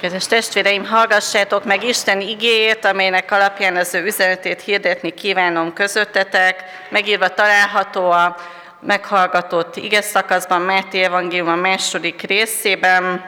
Kedves 0.00 0.26
testvéreim, 0.26 0.86
hallgassátok 0.86 1.64
meg 1.64 1.84
Isten 1.84 2.20
igéjét, 2.20 2.84
amelynek 2.84 3.30
alapján 3.30 3.76
az 3.76 3.94
ő 3.94 4.04
üzenetét 4.04 4.60
hirdetni 4.60 5.14
kívánom 5.14 5.72
közöttetek. 5.72 6.64
Megírva 6.88 7.28
található 7.28 8.10
a 8.10 8.36
meghallgatott 8.80 9.76
ige 9.76 10.00
szakaszban, 10.00 10.60
Máté 10.60 11.02
Evangélium 11.02 11.48
a 11.48 11.54
második 11.54 12.22
részében, 12.22 13.24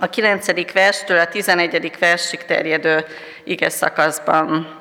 a 0.00 0.06
9. 0.06 0.72
verstől 0.72 1.18
a 1.18 1.28
11. 1.28 1.98
versig 1.98 2.44
terjedő 2.44 3.04
ige 3.44 3.68
szakaszban. 3.68 4.78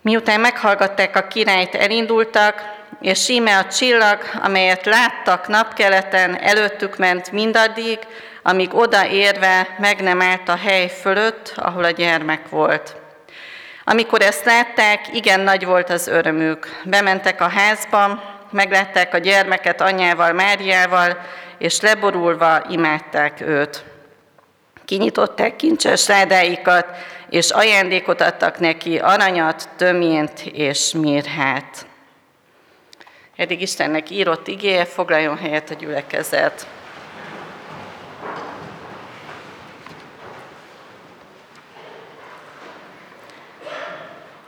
Miután 0.00 0.40
meghallgatták 0.40 1.16
a 1.16 1.26
királyt, 1.26 1.74
elindultak, 1.74 2.74
és 3.00 3.28
íme 3.28 3.58
a 3.58 3.66
csillag, 3.66 4.18
amelyet 4.42 4.86
láttak 4.86 5.48
napkeleten, 5.48 6.38
előttük 6.40 6.96
ment 6.96 7.32
mindaddig, 7.32 7.98
amíg 8.46 8.74
odaérve 8.74 9.76
meg 9.78 10.02
nem 10.02 10.22
állt 10.22 10.48
a 10.48 10.56
hely 10.56 10.88
fölött, 10.88 11.52
ahol 11.56 11.84
a 11.84 11.90
gyermek 11.90 12.48
volt. 12.48 12.96
Amikor 13.84 14.22
ezt 14.22 14.44
látták, 14.44 15.00
igen 15.12 15.40
nagy 15.40 15.64
volt 15.64 15.90
az 15.90 16.06
örömük. 16.06 16.68
Bementek 16.84 17.40
a 17.40 17.48
házba, 17.48 18.22
meglátták 18.50 19.14
a 19.14 19.18
gyermeket 19.18 19.80
anyával, 19.80 20.32
Máriával, 20.32 21.18
és 21.58 21.80
leborulva 21.80 22.62
imádták 22.68 23.40
őt. 23.40 23.84
Kinyitották 24.84 25.56
kincses 25.56 26.08
rádáikat, 26.08 26.86
és 27.30 27.50
ajándékot 27.50 28.20
adtak 28.20 28.58
neki, 28.58 28.98
aranyat, 28.98 29.68
töményt 29.76 30.40
és 30.40 30.92
mirhát. 30.92 31.86
Eddig 33.36 33.60
Istennek 33.60 34.10
írott 34.10 34.46
igéje, 34.46 34.84
foglaljon 34.84 35.36
helyet 35.36 35.70
a 35.70 35.74
gyülekezet. 35.74 36.66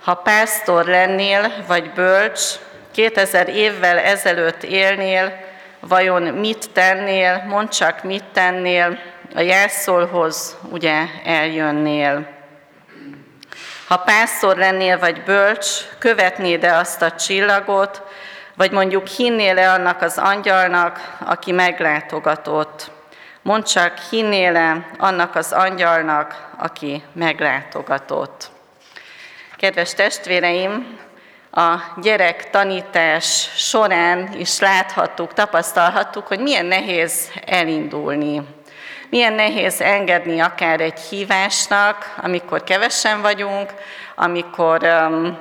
Ha 0.08 0.14
pásztor 0.14 0.84
lennél, 0.84 1.52
vagy 1.66 1.90
bölcs, 1.92 2.40
2000 2.90 3.48
évvel 3.48 3.98
ezelőtt 3.98 4.62
élnél, 4.62 5.38
vajon 5.80 6.22
mit 6.22 6.70
tennél, 6.72 7.44
mondd 7.48 7.68
csak 7.68 8.02
mit 8.02 8.24
tennél, 8.24 8.98
a 9.34 9.40
jelszólhoz 9.40 10.56
ugye 10.70 11.04
eljönnél. 11.24 12.26
Ha 13.86 13.96
pásztor 13.96 14.56
lennél 14.56 14.98
vagy 14.98 15.22
bölcs, 15.22 15.66
követnéd-e 15.98 16.76
azt 16.76 17.02
a 17.02 17.12
csillagot, 17.12 18.02
vagy 18.56 18.70
mondjuk 18.70 19.06
hinnél-e 19.06 19.72
annak 19.72 20.02
az 20.02 20.18
angyalnak, 20.18 21.16
aki 21.24 21.52
meglátogatott? 21.52 22.90
Mondd 23.42 23.62
csak, 23.62 23.98
hinnél-e 24.10 24.86
annak 24.98 25.34
az 25.34 25.52
angyalnak, 25.52 26.50
aki 26.58 27.02
meglátogatott? 27.12 28.56
Kedves 29.58 29.94
testvéreim, 29.94 30.98
a 31.52 31.76
gyerek 32.02 32.50
tanítás 32.50 33.48
során 33.56 34.28
is 34.36 34.58
láthattuk, 34.58 35.32
tapasztalhattuk, 35.32 36.26
hogy 36.26 36.40
milyen 36.40 36.66
nehéz 36.66 37.30
elindulni. 37.46 38.42
Milyen 39.10 39.32
nehéz 39.32 39.80
engedni 39.80 40.40
akár 40.40 40.80
egy 40.80 41.00
hívásnak, 41.00 42.14
amikor 42.22 42.64
kevesen 42.64 43.20
vagyunk, 43.22 43.72
amikor 44.14 44.82
um, 44.82 45.38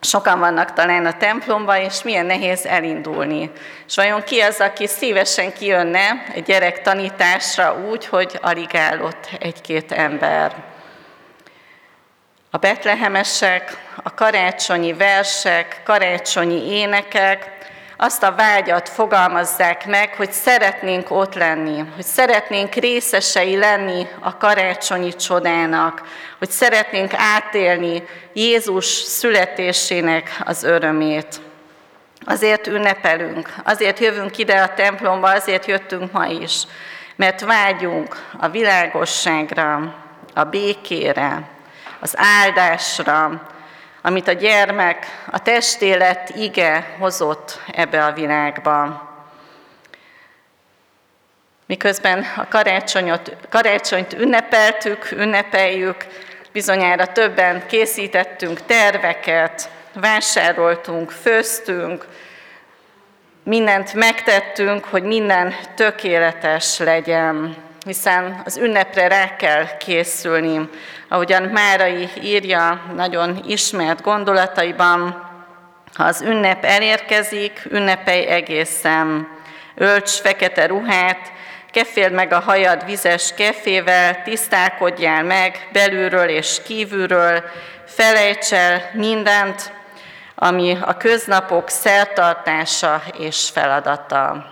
sokan 0.00 0.38
vannak 0.38 0.72
talán 0.72 1.06
a 1.06 1.16
templomban, 1.16 1.76
és 1.76 2.02
milyen 2.02 2.26
nehéz 2.26 2.66
elindulni. 2.66 3.50
És 3.86 3.94
vajon 3.94 4.22
ki 4.22 4.40
az, 4.40 4.60
aki 4.60 4.86
szívesen 4.86 5.52
kijönne 5.52 6.24
egy 6.34 6.42
gyerek 6.44 6.82
tanításra 6.82 7.76
úgy, 7.90 8.06
hogy 8.06 8.38
alig 8.42 8.74
állott 8.74 9.28
egy-két 9.40 9.92
ember? 9.92 10.70
A 12.52 12.56
betlehemesek, 12.56 13.76
a 14.02 14.14
karácsonyi 14.14 14.92
versek, 14.92 15.80
karácsonyi 15.84 16.72
énekek 16.72 17.58
azt 17.96 18.22
a 18.22 18.34
vágyat 18.34 18.88
fogalmazzák 18.88 19.86
meg, 19.86 20.14
hogy 20.14 20.32
szeretnénk 20.32 21.10
ott 21.10 21.34
lenni, 21.34 21.84
hogy 21.94 22.04
szeretnénk 22.04 22.74
részesei 22.74 23.56
lenni 23.56 24.06
a 24.20 24.36
karácsonyi 24.36 25.14
csodának, 25.14 26.02
hogy 26.38 26.50
szeretnénk 26.50 27.12
átélni 27.16 28.02
Jézus 28.32 28.86
születésének 28.86 30.40
az 30.44 30.62
örömét. 30.62 31.40
Azért 32.24 32.66
ünnepelünk, 32.66 33.54
azért 33.64 33.98
jövünk 33.98 34.38
ide 34.38 34.60
a 34.60 34.74
templomba, 34.74 35.30
azért 35.30 35.66
jöttünk 35.66 36.12
ma 36.12 36.26
is, 36.26 36.62
mert 37.16 37.40
vágyunk 37.40 38.16
a 38.38 38.48
világosságra, 38.48 39.94
a 40.34 40.44
békére, 40.44 41.58
az 42.00 42.14
áldásra, 42.16 43.48
amit 44.02 44.28
a 44.28 44.32
gyermek, 44.32 45.06
a 45.30 45.42
testélet 45.42 46.28
ige 46.36 46.96
hozott 46.98 47.60
ebbe 47.72 48.04
a 48.04 48.12
világba. 48.12 49.08
Miközben 51.66 52.26
a 52.36 52.48
karácsonyot, 52.48 53.36
karácsonyt 53.48 54.12
ünnepeltük, 54.12 55.10
ünnepeljük, 55.10 56.06
bizonyára 56.52 57.06
többen 57.06 57.66
készítettünk 57.66 58.60
terveket, 58.66 59.70
vásároltunk, 59.92 61.10
főztünk, 61.10 62.06
mindent 63.42 63.94
megtettünk, 63.94 64.84
hogy 64.84 65.02
minden 65.02 65.54
tökéletes 65.74 66.78
legyen 66.78 67.56
hiszen 67.90 68.42
az 68.44 68.56
ünnepre 68.56 69.08
rá 69.08 69.36
kell 69.36 69.76
készülni. 69.76 70.68
Ahogyan 71.08 71.42
Márai 71.42 72.08
írja 72.22 72.82
nagyon 72.94 73.42
ismert 73.46 74.02
gondolataiban, 74.02 75.28
ha 75.94 76.04
az 76.04 76.22
ünnep 76.22 76.64
elérkezik, 76.64 77.66
ünnepelj 77.70 78.26
egészen. 78.26 79.28
Ölts 79.74 80.20
fekete 80.20 80.66
ruhát, 80.66 81.32
keféld 81.70 82.12
meg 82.12 82.32
a 82.32 82.40
hajad 82.40 82.84
vizes 82.84 83.34
kefével, 83.34 84.22
tisztálkodjál 84.22 85.22
meg 85.22 85.68
belülről 85.72 86.28
és 86.28 86.58
kívülről, 86.64 87.44
felejts 87.86 88.52
el 88.52 88.90
mindent, 88.92 89.72
ami 90.34 90.78
a 90.80 90.96
köznapok 90.96 91.68
szertartása 91.68 93.02
és 93.18 93.48
feladata. 93.52 94.49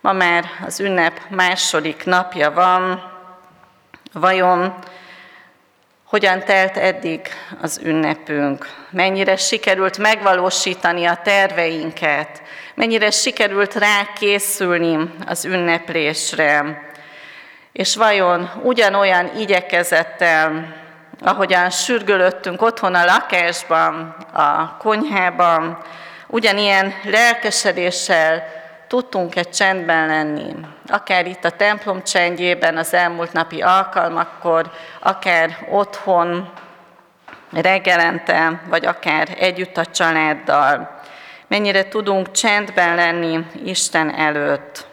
Ma 0.00 0.12
már 0.12 0.44
az 0.66 0.80
ünnep 0.80 1.20
második 1.28 2.04
napja 2.04 2.52
van. 2.52 3.12
Vajon 4.12 4.74
hogyan 6.04 6.44
telt 6.44 6.76
eddig 6.76 7.28
az 7.60 7.80
ünnepünk? 7.82 8.68
Mennyire 8.90 9.36
sikerült 9.36 9.98
megvalósítani 9.98 11.04
a 11.04 11.20
terveinket? 11.22 12.42
Mennyire 12.74 13.10
sikerült 13.10 13.74
rákészülni 13.74 15.14
az 15.26 15.44
ünneplésre? 15.44 16.82
És 17.72 17.96
vajon 17.96 18.50
ugyanolyan 18.62 19.30
igyekezettel, 19.36 20.74
ahogyan 21.20 21.70
sürgölöttünk 21.70 22.62
otthon 22.62 22.94
a 22.94 23.04
lakásban, 23.04 24.16
a 24.32 24.76
konyhában, 24.76 25.78
ugyanilyen 26.26 26.94
lelkesedéssel 27.04 28.57
tudtunk-e 28.88 29.42
csendben 29.42 30.06
lenni, 30.06 30.54
akár 30.86 31.26
itt 31.26 31.44
a 31.44 31.50
templom 31.50 32.02
csendjében 32.02 32.76
az 32.76 32.94
elmúlt 32.94 33.32
napi 33.32 33.60
alkalmakkor, 33.60 34.70
akár 35.00 35.66
otthon 35.70 36.52
reggelente, 37.52 38.60
vagy 38.68 38.86
akár 38.86 39.28
együtt 39.38 39.76
a 39.76 39.86
családdal. 39.86 41.00
Mennyire 41.46 41.88
tudunk 41.88 42.30
csendben 42.30 42.94
lenni 42.94 43.44
Isten 43.64 44.14
előtt. 44.14 44.86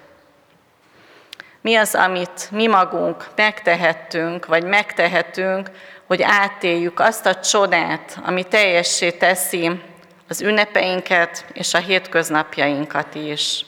Mi 1.62 1.75
az, 1.75 1.95
amit 1.95 2.51
mi 2.51 2.67
magunk 2.67 3.25
megtehettünk, 3.36 4.45
vagy 4.45 4.63
megtehetünk, 4.63 5.69
hogy 6.07 6.21
átéljük 6.21 7.00
azt 7.00 7.25
a 7.25 7.36
csodát, 7.36 8.18
ami 8.25 8.44
teljessé 8.44 9.12
teszi 9.12 9.81
az 10.30 10.41
ünnepeinket 10.41 11.45
és 11.53 11.74
a 11.74 11.77
hétköznapjainkat 11.77 13.15
is. 13.15 13.65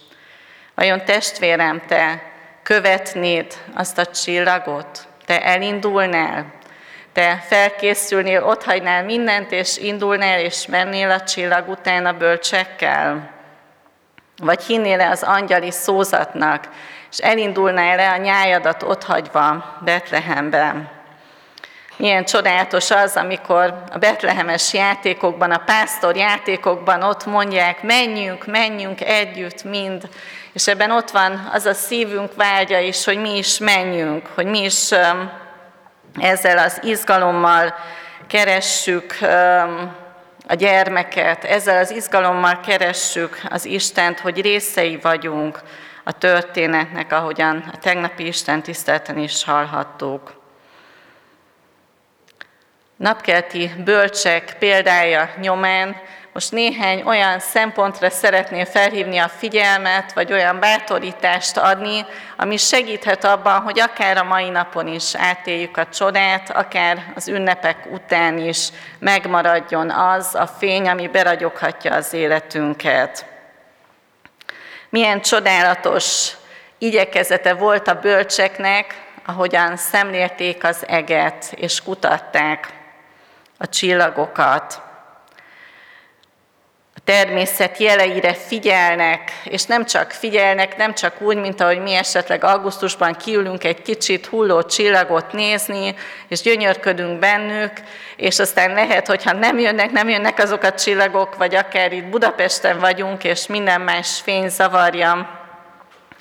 Vajon 0.78 1.06
testvérem, 1.06 1.82
te 1.88 2.22
követnéd 2.64 3.54
azt 3.76 3.98
a 3.98 4.06
csillagot? 4.06 5.08
Te 5.26 5.44
elindulnál? 5.44 6.46
Te 7.14 7.44
felkészülnél, 7.48 8.44
otthagynál 8.44 9.04
mindent, 9.04 9.52
és 9.52 9.78
indulnál, 9.78 10.40
és 10.40 10.66
mennél 10.66 11.12
a 11.12 11.22
csillag 11.22 11.70
után 11.70 12.06
a 12.06 12.14
bölcsekkel? 12.14 13.30
Vagy 14.38 14.64
hinnél-e 14.64 15.10
az 15.10 15.24
angyali 15.24 15.72
szózatnak, 15.72 16.70
és 17.12 17.18
elindulnál 17.18 17.96
le 17.96 18.10
a 18.10 18.18
nyájadat 18.18 18.84
otthagyva 18.84 19.78
Betlehembe? 19.84 20.92
Milyen 21.98 22.26
csodálatos 22.26 22.92
az, 22.92 23.16
amikor 23.16 23.84
a 23.94 23.98
betlehemes 23.98 24.74
játékokban, 24.74 25.52
a 25.52 25.64
pásztor 25.66 26.16
játékokban 26.16 27.04
ott 27.04 27.26
mondják, 27.26 27.84
menjünk, 27.84 28.46
menjünk 28.46 29.02
együtt 29.02 29.64
mind, 29.64 30.10
és 30.58 30.68
ebben 30.68 30.92
ott 30.92 31.12
van 31.12 31.50
az 31.54 31.66
a 31.66 31.74
szívünk 31.74 32.36
vágya 32.36 32.80
is, 32.80 33.06
hogy 33.06 33.18
mi 33.18 33.38
is 33.38 33.58
menjünk, 33.58 34.28
hogy 34.36 34.46
mi 34.46 34.64
is 34.64 34.90
ezzel 36.20 36.58
az 36.58 36.80
izgalommal 36.84 37.76
keressük 38.28 39.18
a 40.48 40.54
gyermeket, 40.54 41.44
ezzel 41.44 41.78
az 41.78 41.92
izgalommal 41.92 42.60
keressük 42.60 43.40
az 43.50 43.66
Istent, 43.66 44.20
hogy 44.20 44.42
részei 44.42 45.00
vagyunk 45.02 45.60
a 46.04 46.12
történetnek, 46.12 47.12
ahogyan 47.12 47.70
a 47.74 47.78
tegnapi 47.78 48.28
Isten 48.28 48.64
tisztelten 48.64 49.18
is 49.18 49.44
hallhattuk. 49.44 50.42
Napkelti 52.96 53.72
bölcsek 53.84 54.56
példája 54.60 55.30
nyomán 55.42 55.96
most 56.38 56.52
néhány 56.52 57.02
olyan 57.06 57.40
szempontra 57.40 58.10
szeretném 58.10 58.66
felhívni 58.66 59.18
a 59.18 59.28
figyelmet, 59.28 60.14
vagy 60.14 60.32
olyan 60.32 60.60
bátorítást 60.60 61.58
adni, 61.58 62.06
ami 62.36 62.58
segíthet 62.58 63.24
abban, 63.24 63.62
hogy 63.62 63.80
akár 63.80 64.18
a 64.18 64.24
mai 64.24 64.50
napon 64.50 64.88
is 64.88 65.16
átéljük 65.16 65.78
a 65.78 65.88
csodát, 65.88 66.50
akár 66.50 67.12
az 67.16 67.28
ünnepek 67.28 67.88
után 67.92 68.38
is 68.38 68.70
megmaradjon 69.00 69.90
az 69.90 70.36
a 70.36 70.48
fény, 70.48 70.90
ami 70.90 71.08
beragyoghatja 71.08 71.94
az 71.94 72.14
életünket. 72.14 73.26
Milyen 74.90 75.22
csodálatos 75.22 76.32
igyekezete 76.78 77.54
volt 77.54 77.88
a 77.88 78.00
bölcseknek, 78.00 79.04
ahogyan 79.26 79.78
szemlélték 79.78 80.64
az 80.64 80.88
eget 80.88 81.54
és 81.56 81.84
kutatták 81.84 82.68
a 83.58 83.70
csillagokat 83.70 84.86
természet 87.08 87.78
jeleire 87.78 88.34
figyelnek, 88.34 89.32
és 89.44 89.64
nem 89.64 89.86
csak 89.86 90.12
figyelnek, 90.12 90.78
nem 90.78 90.94
csak 90.94 91.22
úgy, 91.22 91.38
mint 91.38 91.62
ahogy 91.62 91.82
mi 91.82 91.94
esetleg 91.94 92.44
augusztusban 92.44 93.14
kiülünk 93.14 93.64
egy 93.64 93.82
kicsit 93.82 94.26
hulló 94.26 94.62
csillagot 94.62 95.32
nézni, 95.32 95.96
és 96.28 96.42
gyönyörködünk 96.42 97.20
bennük, 97.20 97.72
és 98.16 98.40
aztán 98.40 98.74
lehet, 98.74 99.08
hogyha 99.08 99.34
nem 99.34 99.60
jönnek, 99.60 99.92
nem 99.92 100.10
jönnek 100.10 100.40
azok 100.40 100.64
a 100.64 100.74
csillagok, 100.74 101.36
vagy 101.36 101.56
akár 101.56 101.94
itt 101.94 102.10
Budapesten 102.10 102.80
vagyunk, 102.80 103.24
és 103.24 103.48
minden 103.48 103.82
más 103.82 104.20
fény 104.24 104.50
zavarja 104.50 105.40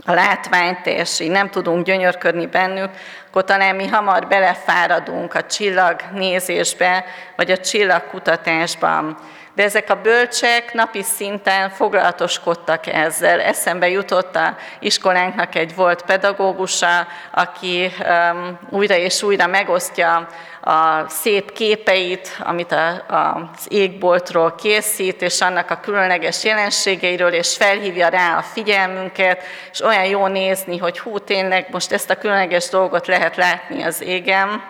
a 0.05 0.13
látványt, 0.13 0.87
és 0.87 1.21
így 1.21 1.31
nem 1.31 1.51
tudunk 1.51 1.85
gyönyörködni 1.87 2.47
bennük, 2.47 2.91
akkor 3.29 3.45
talán 3.45 3.77
mi 3.77 3.87
hamar 3.87 4.27
belefáradunk 4.27 5.35
a 5.35 5.47
csillag 5.47 6.01
nézésbe, 6.13 7.05
vagy 7.37 7.51
a 7.51 7.59
csillagkutatásban 7.59 9.19
de 9.57 9.63
ezek 9.63 9.91
a 9.91 10.01
bölcsek 10.01 10.73
napi 10.73 11.03
szinten 11.03 11.71
foglalatoskodtak 11.71 12.87
ezzel. 12.87 13.41
Eszembe 13.41 13.89
jutott 13.89 14.37
a 14.37 14.57
iskolánknak 14.81 15.55
egy 15.55 15.75
volt 15.75 16.03
pedagógusa, 16.03 17.07
aki 17.31 17.93
um, 18.09 18.59
újra 18.71 18.97
és 18.97 19.23
újra 19.23 19.47
megosztja 19.47 20.27
a 20.61 21.09
szép 21.09 21.53
képeit, 21.53 22.37
amit 22.39 22.73
a, 22.73 22.89
a, 22.89 23.51
az 23.57 23.67
égboltról 23.69 24.55
készít, 24.55 25.23
és 25.23 25.41
annak 25.41 25.71
a 25.71 25.81
különleges 25.81 26.45
jelenségeiről, 26.45 27.33
és 27.33 27.57
felhívja 27.57 28.09
rá 28.09 28.37
a 28.37 28.43
figyelmünket, 28.43 29.43
és 29.73 29.81
olyan 29.81 30.05
jó 30.05 30.27
nézni, 30.27 30.79
hogy 30.79 30.99
hú, 30.99 31.19
tényleg 31.19 31.67
most 31.71 31.93
ezt 31.93 32.11
a 32.11 32.19
különleges 32.19 32.69
dolgot 32.69 33.07
lehet 33.07 33.37
látni 33.37 33.83
az 33.83 34.03
égen, 34.03 34.63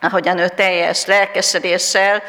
ahogyan 0.00 0.38
ő 0.38 0.48
teljes 0.48 1.06
lelkesedéssel 1.06 2.22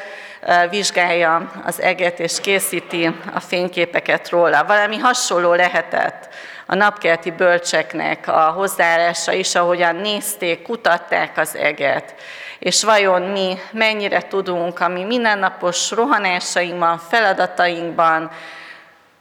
vizsgálja 0.69 1.51
az 1.65 1.81
eget 1.81 2.19
és 2.19 2.39
készíti 2.39 3.15
a 3.33 3.39
fényképeket 3.39 4.29
róla. 4.29 4.65
Valami 4.65 4.97
hasonló 4.97 5.53
lehetett 5.53 6.29
a 6.65 6.75
napkelti 6.75 7.31
bölcseknek 7.31 8.27
a 8.27 8.39
hozzáállása 8.39 9.31
is, 9.31 9.55
ahogyan 9.55 9.95
nézték, 9.95 10.61
kutatták 10.61 11.38
az 11.38 11.55
eget. 11.55 12.15
És 12.59 12.83
vajon 12.83 13.21
mi 13.21 13.57
mennyire 13.71 14.21
tudunk 14.21 14.79
a 14.79 14.88
mi 14.88 15.03
mindennapos 15.03 15.91
rohanásainkban, 15.91 16.97
feladatainkban, 16.97 18.31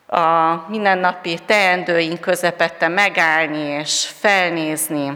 a 0.07 0.55
mindennapi 0.69 1.39
teendőink 1.47 2.21
közepette 2.21 2.89
megállni 2.89 3.59
és 3.59 4.11
felnézni 4.21 5.13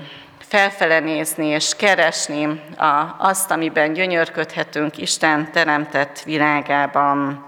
felfele 0.51 0.99
nézni 1.01 1.47
és 1.47 1.75
keresni 1.77 2.45
a, 2.77 3.17
azt, 3.19 3.51
amiben 3.51 3.93
gyönyörködhetünk 3.93 4.99
Isten 4.99 5.53
teremtett 5.53 6.23
világában. 6.23 7.45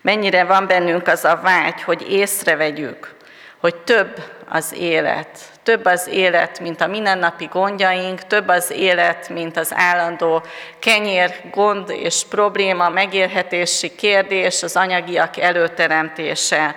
Mennyire 0.00 0.44
van 0.44 0.66
bennünk 0.66 1.06
az 1.06 1.24
a 1.24 1.40
vágy, 1.42 1.82
hogy 1.82 2.12
észrevegyük, 2.12 3.16
hogy 3.60 3.74
több 3.74 4.22
az 4.48 4.74
élet. 4.78 5.38
Több 5.62 5.84
az 5.84 6.08
élet, 6.08 6.60
mint 6.60 6.80
a 6.80 6.86
mindennapi 6.86 7.44
gondjaink, 7.44 8.20
több 8.20 8.48
az 8.48 8.70
élet, 8.70 9.28
mint 9.28 9.56
az 9.56 9.72
állandó 9.74 10.42
kenyér, 10.78 11.34
gond 11.50 11.90
és 11.90 12.24
probléma, 12.28 12.88
megélhetési 12.88 13.94
kérdés, 13.94 14.62
az 14.62 14.76
anyagiak 14.76 15.36
előteremtése, 15.36 16.74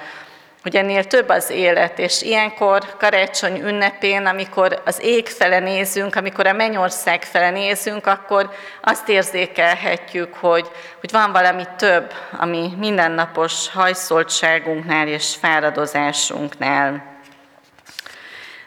hogy 0.63 0.75
ennél 0.75 1.04
több 1.04 1.30
az 1.30 1.50
élet, 1.50 2.00
és 2.00 2.21
ilyenkor 2.21 2.98
karácsony 2.98 3.62
ünnepén, 3.62 4.25
amikor 4.25 4.81
az 4.86 5.01
ég 5.01 5.27
fele 5.27 5.60
nézünk, 5.60 6.15
amikor 6.15 6.48
a 6.48 6.54
mennyország 6.54 7.24
fele 7.24 7.50
nézünk, 7.50 8.07
akkor 8.07 8.51
azt 8.81 9.10
érzékelhetjük, 9.10 10.33
hogy, 10.33 10.68
hogy 11.00 11.12
van 11.12 11.31
valami 11.31 11.63
több, 11.77 12.13
ami 12.38 12.74
mindennapos 12.77 13.69
hajszoltságunknál 13.69 15.07
és 15.07 15.36
fáradozásunknál. 15.36 17.04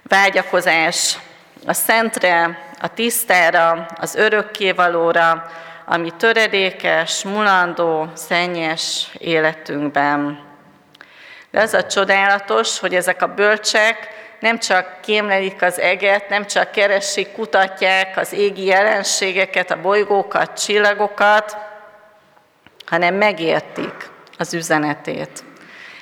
Vágyakozás 0.03 1.19
a 1.67 1.73
szentre, 1.73 2.59
a 2.81 2.95
tisztára, 2.95 3.87
az 4.01 4.15
örökkévalóra, 4.15 5.51
ami 5.87 6.11
töredékes, 6.17 7.25
mulandó, 7.25 8.11
szennyes 8.15 9.09
életünkben. 9.19 10.46
De 11.57 11.63
az 11.63 11.75
a 11.75 11.87
csodálatos, 11.87 12.79
hogy 12.79 12.95
ezek 12.95 13.23
a 13.23 13.35
bölcsek 13.35 14.09
nem 14.41 14.59
csak 14.59 15.01
kémlelik 15.01 15.63
az 15.63 15.81
eget, 15.81 16.29
nem 16.29 16.47
csak 16.47 16.71
keresik, 16.71 17.33
kutatják 17.33 18.17
az 18.17 18.33
égi 18.33 18.65
jelenségeket, 18.65 19.71
a 19.71 19.81
bolygókat, 19.81 20.65
csillagokat, 20.65 21.57
hanem 22.87 23.15
megértik 23.15 24.11
az 24.39 24.55
üzenetét. 24.55 25.45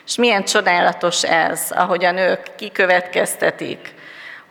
És 0.07 0.17
milyen 0.17 0.45
csodálatos 0.45 1.23
ez, 1.23 1.67
ahogyan 1.71 2.17
ők 2.17 2.55
kikövetkeztetik, 2.57 3.95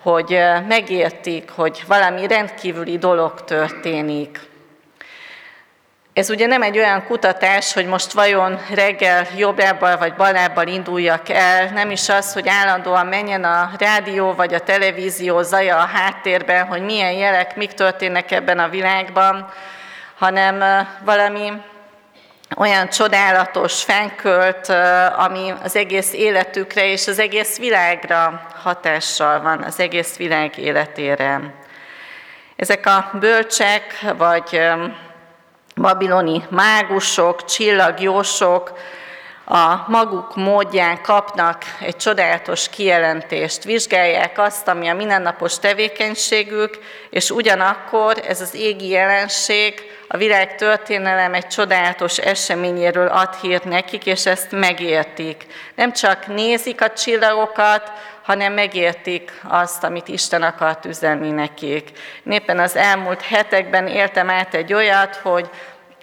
hogy 0.01 0.39
megértik, 0.67 1.49
hogy 1.49 1.83
valami 1.87 2.27
rendkívüli 2.27 2.97
dolog 2.97 3.43
történik, 3.43 4.39
ez 6.13 6.29
ugye 6.29 6.45
nem 6.45 6.61
egy 6.61 6.77
olyan 6.77 7.05
kutatás, 7.05 7.73
hogy 7.73 7.85
most 7.85 8.11
vajon 8.11 8.59
reggel 8.73 9.27
jobbábbal 9.37 9.97
vagy 9.97 10.13
balábbal 10.13 10.67
induljak 10.67 11.29
el, 11.29 11.69
nem 11.69 11.91
is 11.91 12.09
az, 12.09 12.33
hogy 12.33 12.47
állandóan 12.47 13.05
menjen 13.05 13.43
a 13.43 13.71
rádió 13.77 14.33
vagy 14.33 14.53
a 14.53 14.59
televízió 14.59 15.41
zaja 15.41 15.77
a 15.77 15.85
háttérben, 15.93 16.65
hogy 16.65 16.81
milyen 16.81 17.11
jelek, 17.11 17.55
mik 17.55 17.71
történnek 17.71 18.31
ebben 18.31 18.59
a 18.59 18.69
világban, 18.69 19.49
hanem 20.17 20.87
valami 21.05 21.51
olyan 22.57 22.89
csodálatos 22.89 23.83
fenkölt, 23.83 24.69
ami 25.17 25.53
az 25.63 25.75
egész 25.75 26.13
életükre 26.13 26.85
és 26.85 27.07
az 27.07 27.19
egész 27.19 27.57
világra 27.57 28.47
hatással 28.63 29.41
van, 29.41 29.63
az 29.63 29.79
egész 29.79 30.17
világ 30.17 30.57
életére. 30.57 31.41
Ezek 32.55 32.85
a 32.85 33.09
bölcsek, 33.19 34.05
vagy 34.17 34.61
babiloni 35.75 36.43
mágusok, 36.49 37.45
csillagjósok 37.45 38.73
a 39.45 39.85
maguk 39.87 40.35
módján 40.35 41.01
kapnak 41.01 41.63
egy 41.79 41.95
csodálatos 41.95 42.69
kijelentést, 42.69 43.63
vizsgálják 43.63 44.37
azt, 44.37 44.67
ami 44.67 44.87
a 44.87 44.93
mindennapos 44.93 45.59
tevékenységük, 45.59 46.79
és 47.09 47.29
ugyanakkor 47.29 48.23
ez 48.27 48.41
az 48.41 48.55
égi 48.55 48.87
jelenség 48.87 49.73
a 50.13 50.17
világ 50.17 50.55
történelem 50.55 51.33
egy 51.33 51.47
csodálatos 51.47 52.17
eseményéről 52.17 53.07
ad 53.07 53.35
hírt 53.35 53.63
nekik, 53.63 54.05
és 54.05 54.25
ezt 54.25 54.51
megértik. 54.51 55.45
Nem 55.75 55.93
csak 55.93 56.27
nézik 56.27 56.81
a 56.81 56.93
csillagokat, 56.93 57.91
hanem 58.23 58.53
megértik 58.53 59.41
azt, 59.47 59.83
amit 59.83 60.07
Isten 60.07 60.43
akart 60.43 60.85
üzenni 60.85 61.31
nekik. 61.31 61.89
Éppen 62.29 62.59
az 62.59 62.75
elmúlt 62.75 63.21
hetekben 63.21 63.87
éltem 63.87 64.29
át 64.29 64.53
egy 64.53 64.73
olyat, 64.73 65.15
hogy 65.15 65.49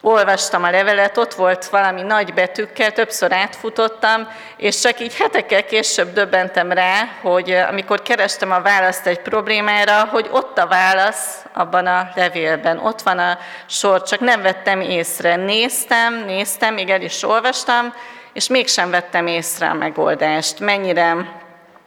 olvastam 0.00 0.64
a 0.64 0.70
levelet, 0.70 1.16
ott 1.16 1.34
volt 1.34 1.66
valami 1.66 2.02
nagy 2.02 2.34
betűkkel, 2.34 2.92
többször 2.92 3.32
átfutottam, 3.32 4.28
és 4.56 4.80
csak 4.80 5.00
így 5.00 5.16
hetekkel 5.16 5.64
később 5.64 6.12
döbbentem 6.12 6.72
rá, 6.72 7.08
hogy 7.22 7.50
amikor 7.50 8.02
kerestem 8.02 8.50
a 8.50 8.60
választ 8.60 9.06
egy 9.06 9.20
problémára, 9.20 10.04
hogy 10.04 10.28
ott 10.32 10.58
a 10.58 10.66
válasz 10.66 11.44
abban 11.52 11.86
a 11.86 12.10
levélben, 12.14 12.78
ott 12.78 13.02
van 13.02 13.18
a 13.18 13.38
sor, 13.66 14.02
csak 14.02 14.20
nem 14.20 14.42
vettem 14.42 14.80
észre. 14.80 15.36
Néztem, 15.36 16.24
néztem, 16.24 16.74
még 16.74 16.90
el 16.90 17.02
is 17.02 17.22
olvastam, 17.22 17.94
és 18.32 18.48
mégsem 18.48 18.90
vettem 18.90 19.26
észre 19.26 19.68
a 19.68 19.74
megoldást. 19.74 20.60
Mennyire 20.60 21.16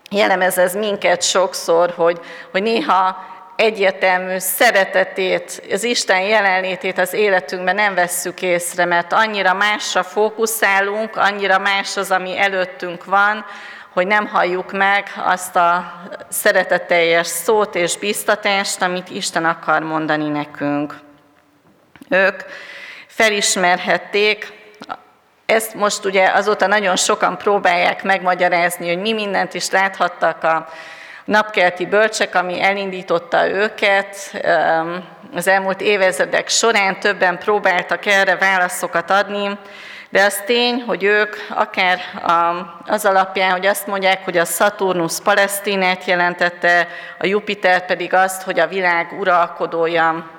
jellemez 0.10 0.58
ez 0.58 0.76
minket 0.76 1.22
sokszor, 1.22 1.94
hogy, 1.96 2.20
hogy 2.52 2.62
néha 2.62 3.32
egyértelmű 3.56 4.38
szeretetét, 4.38 5.62
az 5.72 5.84
Isten 5.84 6.22
jelenlétét 6.22 6.98
az 6.98 7.14
életünkben 7.14 7.76
nem 7.76 7.94
vesszük 7.94 8.42
észre, 8.42 8.86
mert 8.86 9.14
annyira 9.14 9.54
másra 9.54 10.04
fókuszálunk, 10.04 11.16
annyira 11.16 11.60
más 11.60 11.98
az, 11.98 12.12
ami 12.12 12.40
előttünk 12.40 13.06
van, 13.06 13.46
hogy 13.94 14.08
nem 14.08 14.28
halljuk 14.28 14.72
meg 14.72 15.08
azt 15.26 15.56
a 15.56 15.94
szeretetteljes 16.30 17.28
szót 17.28 17.76
és 17.76 17.98
biztatást, 17.98 18.82
amit 18.82 19.10
Isten 19.10 19.46
akar 19.46 19.82
mondani 19.82 20.30
nekünk. 20.30 21.00
Ők 22.10 22.42
felismerhették, 23.08 24.62
ezt 25.46 25.74
most 25.74 26.06
ugye 26.06 26.32
azóta 26.34 26.68
nagyon 26.68 26.96
sokan 26.96 27.38
próbálják 27.38 28.04
megmagyarázni, 28.04 28.88
hogy 28.88 29.02
mi 29.02 29.14
mindent 29.14 29.54
is 29.54 29.70
láthattak 29.70 30.44
a 30.44 30.68
napkelti 31.26 31.86
bölcsek, 31.86 32.36
ami 32.36 32.62
elindította 32.62 33.48
őket. 33.48 34.44
Az 35.36 35.48
elmúlt 35.48 35.82
évezredek 35.82 36.50
során 36.50 37.00
többen 37.00 37.38
próbáltak 37.38 38.06
erre 38.06 38.36
válaszokat 38.36 39.10
adni, 39.10 39.58
de 40.10 40.24
az 40.24 40.42
tény, 40.46 40.84
hogy 40.88 41.04
ők 41.04 41.36
akár 41.50 42.00
az 42.86 43.06
alapján, 43.06 43.52
hogy 43.52 43.66
azt 43.66 43.88
mondják, 43.88 44.24
hogy 44.24 44.38
a 44.38 44.46
Saturnus 44.46 45.20
Palesztinát 45.24 46.06
jelentette, 46.06 46.88
a 47.20 47.26
Jupiter 47.26 47.86
pedig 47.86 48.14
azt, 48.14 48.44
hogy 48.44 48.60
a 48.60 48.68
világ 48.68 49.16
uralkodója 49.20 50.33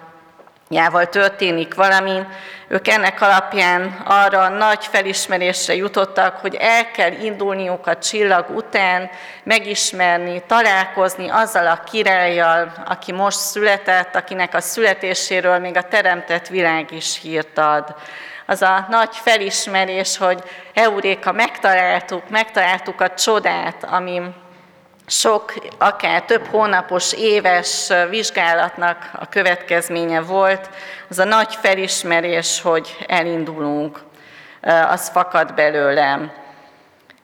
jával 0.75 1.09
történik 1.09 1.75
valami, 1.75 2.21
ők 2.69 2.89
ennek 2.89 3.21
alapján 3.21 4.03
arra 4.05 4.49
nagy 4.49 4.87
felismerésre 4.87 5.75
jutottak, 5.75 6.37
hogy 6.37 6.55
el 6.55 6.91
kell 6.91 7.13
indulniuk 7.13 7.87
a 7.87 7.99
csillag 7.99 8.47
után, 8.51 9.11
megismerni, 9.43 10.43
találkozni 10.47 11.29
azzal 11.29 11.67
a 11.67 11.83
királlyal, 11.85 12.73
aki 12.87 13.13
most 13.13 13.39
született, 13.39 14.17
akinek 14.17 14.55
a 14.55 14.61
születéséről 14.61 15.59
még 15.59 15.77
a 15.77 15.89
teremtett 15.89 16.49
világ 16.49 16.91
is 16.93 17.21
hírt 17.21 17.59
ad. 17.59 17.95
Az 18.47 18.63
a 18.63 18.87
nagy 18.91 19.17
felismerés, 19.17 20.17
hogy 20.17 20.43
Euréka, 20.75 21.33
megtaláltuk, 21.33 22.29
megtaláltuk 22.29 23.01
a 23.01 23.15
csodát, 23.15 23.85
ami 23.85 24.23
sok, 25.07 25.55
akár 25.79 26.23
több 26.23 26.47
hónapos, 26.47 27.13
éves 27.13 27.93
vizsgálatnak 28.09 29.11
a 29.13 29.29
következménye 29.29 30.21
volt, 30.21 30.71
az 31.09 31.19
a 31.19 31.25
nagy 31.25 31.55
felismerés, 31.61 32.61
hogy 32.61 32.97
elindulunk, 33.07 34.01
az 34.91 35.09
fakad 35.09 35.55
belőlem. 35.55 36.33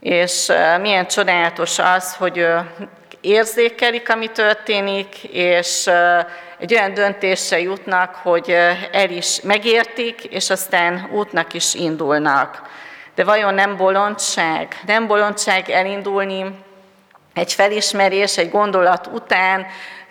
És 0.01 0.53
milyen 0.81 1.07
csodálatos 1.07 1.79
az, 1.79 2.15
hogy 2.15 2.47
érzékelik, 3.21 4.11
ami 4.11 4.29
történik, 4.29 5.25
és 5.25 5.91
egy 6.59 6.75
olyan 6.75 6.95
döntésre 6.95 7.61
jutnak, 7.61 8.15
hogy 8.15 8.51
el 8.93 9.11
is 9.11 9.41
megértik, 9.41 10.25
és 10.25 10.51
aztán 10.51 11.09
útnak 11.13 11.55
is 11.55 11.75
indulnak. 11.75 12.63
De 13.15 13.25
vajon 13.25 13.55
nem 13.55 13.77
bolondság? 13.77 14.81
Nem 14.87 15.07
bolondság 15.07 15.71
elindulni 15.71 16.65
egy 17.35 17.53
felismerés, 17.53 18.39
egy 18.39 18.51
gondolat 18.51 19.07
után 19.07 19.67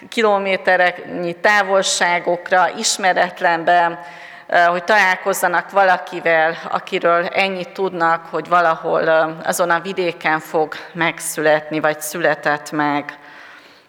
kilométereknyi 0.09 1.33
távolságokra, 1.33 2.69
ismeretlenbe, 2.77 4.05
hogy 4.67 4.83
találkozzanak 4.83 5.71
valakivel, 5.71 6.57
akiről 6.71 7.25
ennyit 7.25 7.69
tudnak, 7.69 8.25
hogy 8.25 8.47
valahol 8.47 9.07
azon 9.43 9.69
a 9.69 9.79
vidéken 9.79 10.39
fog 10.39 10.73
megszületni, 10.93 11.79
vagy 11.79 11.99
született 11.99 12.71
meg. 12.71 13.17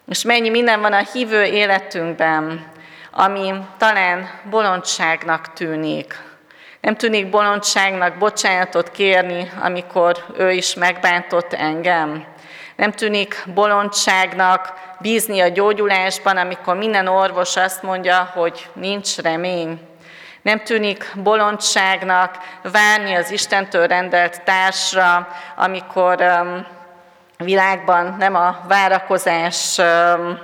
És 0.09 0.23
mennyi 0.23 0.49
minden 0.49 0.81
van 0.81 0.93
a 0.93 1.07
hívő 1.13 1.43
életünkben, 1.43 2.67
ami 3.11 3.55
talán 3.79 4.31
bolondságnak 4.51 5.53
tűnik. 5.53 6.15
Nem 6.81 6.97
tűnik 6.97 7.31
bolondságnak 7.31 8.19
bocsánatot 8.19 8.91
kérni, 8.91 9.51
amikor 9.61 10.25
ő 10.37 10.51
is 10.53 10.75
megbántott 10.75 11.53
engem. 11.53 12.25
Nem 12.81 12.93
tűnik 12.93 13.43
bolondságnak 13.55 14.75
bízni 14.99 15.41
a 15.41 15.49
gyógyulásban, 15.49 16.37
amikor 16.37 16.77
minden 16.77 17.07
orvos 17.07 17.57
azt 17.57 17.83
mondja, 17.83 18.31
hogy 18.35 18.71
nincs 18.73 19.17
remény. 19.17 19.81
Nem 20.43 20.61
tűnik 20.61 21.13
bolondságnak 21.15 22.39
várni 22.63 23.15
az 23.15 23.31
Istentől 23.31 23.87
rendelt 23.87 24.43
társra, 24.43 25.29
amikor 25.57 26.21
um, 26.21 26.67
világban 27.37 28.17
nem 28.19 28.35
a 28.35 28.59
várakozás 28.69 29.79
um, 29.79 30.39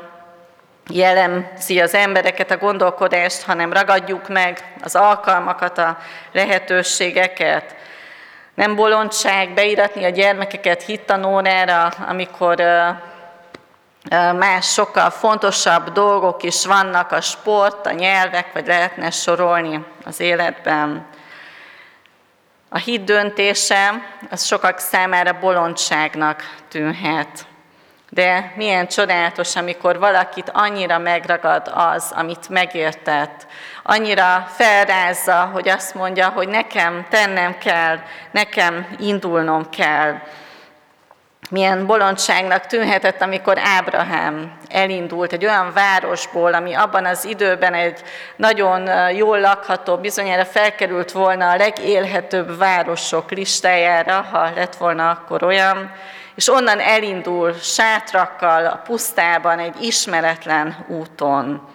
jellemzi 0.90 1.80
az 1.80 1.94
embereket, 1.94 2.50
a 2.50 2.56
gondolkodást, 2.56 3.42
hanem 3.42 3.72
ragadjuk 3.72 4.28
meg 4.28 4.74
az 4.82 4.94
alkalmakat, 4.94 5.78
a 5.78 5.98
lehetőségeket. 6.32 7.76
Nem 8.56 8.74
bolondság 8.74 9.54
beiratni 9.54 10.04
a 10.04 10.08
gyermekeket 10.08 10.82
hittanórára, 10.82 11.86
amikor 11.86 12.62
más 14.38 14.72
sokkal 14.72 15.10
fontosabb 15.10 15.92
dolgok 15.92 16.42
is 16.42 16.66
vannak, 16.66 17.12
a 17.12 17.20
sport, 17.20 17.86
a 17.86 17.90
nyelvek, 17.90 18.52
vagy 18.52 18.66
lehetne 18.66 19.10
sorolni 19.10 19.84
az 20.04 20.20
életben. 20.20 21.06
A 22.68 22.78
hit 22.78 23.04
döntése 23.04 23.90
az 24.30 24.44
sokak 24.44 24.78
számára 24.78 25.38
bolondságnak 25.40 26.42
tűnhet. 26.68 27.46
De 28.10 28.52
milyen 28.56 28.86
csodálatos, 28.86 29.56
amikor 29.56 29.98
valakit 29.98 30.50
annyira 30.52 30.98
megragad 30.98 31.72
az, 31.74 32.12
amit 32.14 32.48
megértett, 32.48 33.46
annyira 33.82 34.46
felrázza, 34.54 35.50
hogy 35.52 35.68
azt 35.68 35.94
mondja, 35.94 36.28
hogy 36.28 36.48
nekem 36.48 37.06
tennem 37.10 37.58
kell, 37.58 37.98
nekem 38.30 38.86
indulnom 38.98 39.70
kell. 39.70 40.14
Milyen 41.50 41.86
bolondságnak 41.86 42.66
tűnhetett, 42.66 43.22
amikor 43.22 43.58
Ábrahám 43.58 44.58
elindult 44.68 45.32
egy 45.32 45.44
olyan 45.44 45.72
városból, 45.72 46.54
ami 46.54 46.74
abban 46.74 47.04
az 47.04 47.24
időben 47.24 47.74
egy 47.74 48.02
nagyon 48.36 49.10
jól 49.10 49.40
lakható, 49.40 49.96
bizonyára 49.96 50.44
felkerült 50.44 51.12
volna 51.12 51.50
a 51.50 51.56
legélhetőbb 51.56 52.58
városok 52.58 53.30
listájára, 53.30 54.26
ha 54.30 54.50
lett 54.54 54.76
volna 54.76 55.10
akkor 55.10 55.42
olyan, 55.42 55.90
és 56.36 56.48
onnan 56.48 56.80
elindul 56.80 57.52
sátrakkal 57.52 58.66
a 58.66 58.80
pusztában 58.84 59.58
egy 59.58 59.82
ismeretlen 59.82 60.86
úton. 60.88 61.68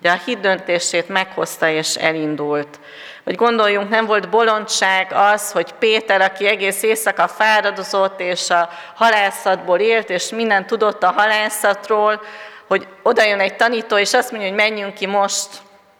De 0.00 0.10
a 0.10 0.20
hit 0.24 0.40
döntését 0.40 1.08
meghozta 1.08 1.68
és 1.68 1.94
elindult. 1.94 2.80
Vagy 3.24 3.34
gondoljunk, 3.34 3.88
nem 3.88 4.06
volt 4.06 4.30
bolondság 4.30 5.12
az, 5.12 5.52
hogy 5.52 5.72
Péter, 5.72 6.20
aki 6.20 6.46
egész 6.46 6.82
éjszaka 6.82 7.28
fáradozott, 7.28 8.20
és 8.20 8.50
a 8.50 8.68
halászatból 8.94 9.78
élt, 9.78 10.10
és 10.10 10.30
minden 10.30 10.66
tudott 10.66 11.02
a 11.02 11.12
halászatról, 11.12 12.20
hogy 12.66 12.86
oda 13.02 13.22
jön 13.22 13.40
egy 13.40 13.56
tanító, 13.56 13.96
és 13.98 14.14
azt 14.14 14.30
mondja, 14.30 14.48
hogy 14.48 14.58
menjünk 14.58 14.94
ki 14.94 15.06
most 15.06 15.48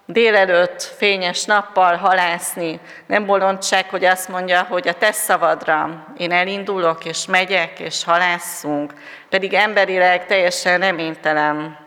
délelőtt 0.06 0.82
fényes 0.82 1.44
nappal 1.44 1.96
halászni. 1.96 2.80
Nem 3.06 3.26
bolondság, 3.26 3.88
hogy 3.88 4.04
azt 4.04 4.28
mondja, 4.28 4.62
hogy 4.62 4.88
a 4.88 4.92
te 4.92 5.12
szavadra 5.12 6.06
én 6.16 6.32
elindulok, 6.32 7.04
és 7.04 7.26
megyek, 7.26 7.80
és 7.80 8.04
halászunk. 8.04 8.92
Pedig 9.28 9.54
emberileg 9.54 10.26
teljesen 10.26 10.80
reménytelen 10.80 11.83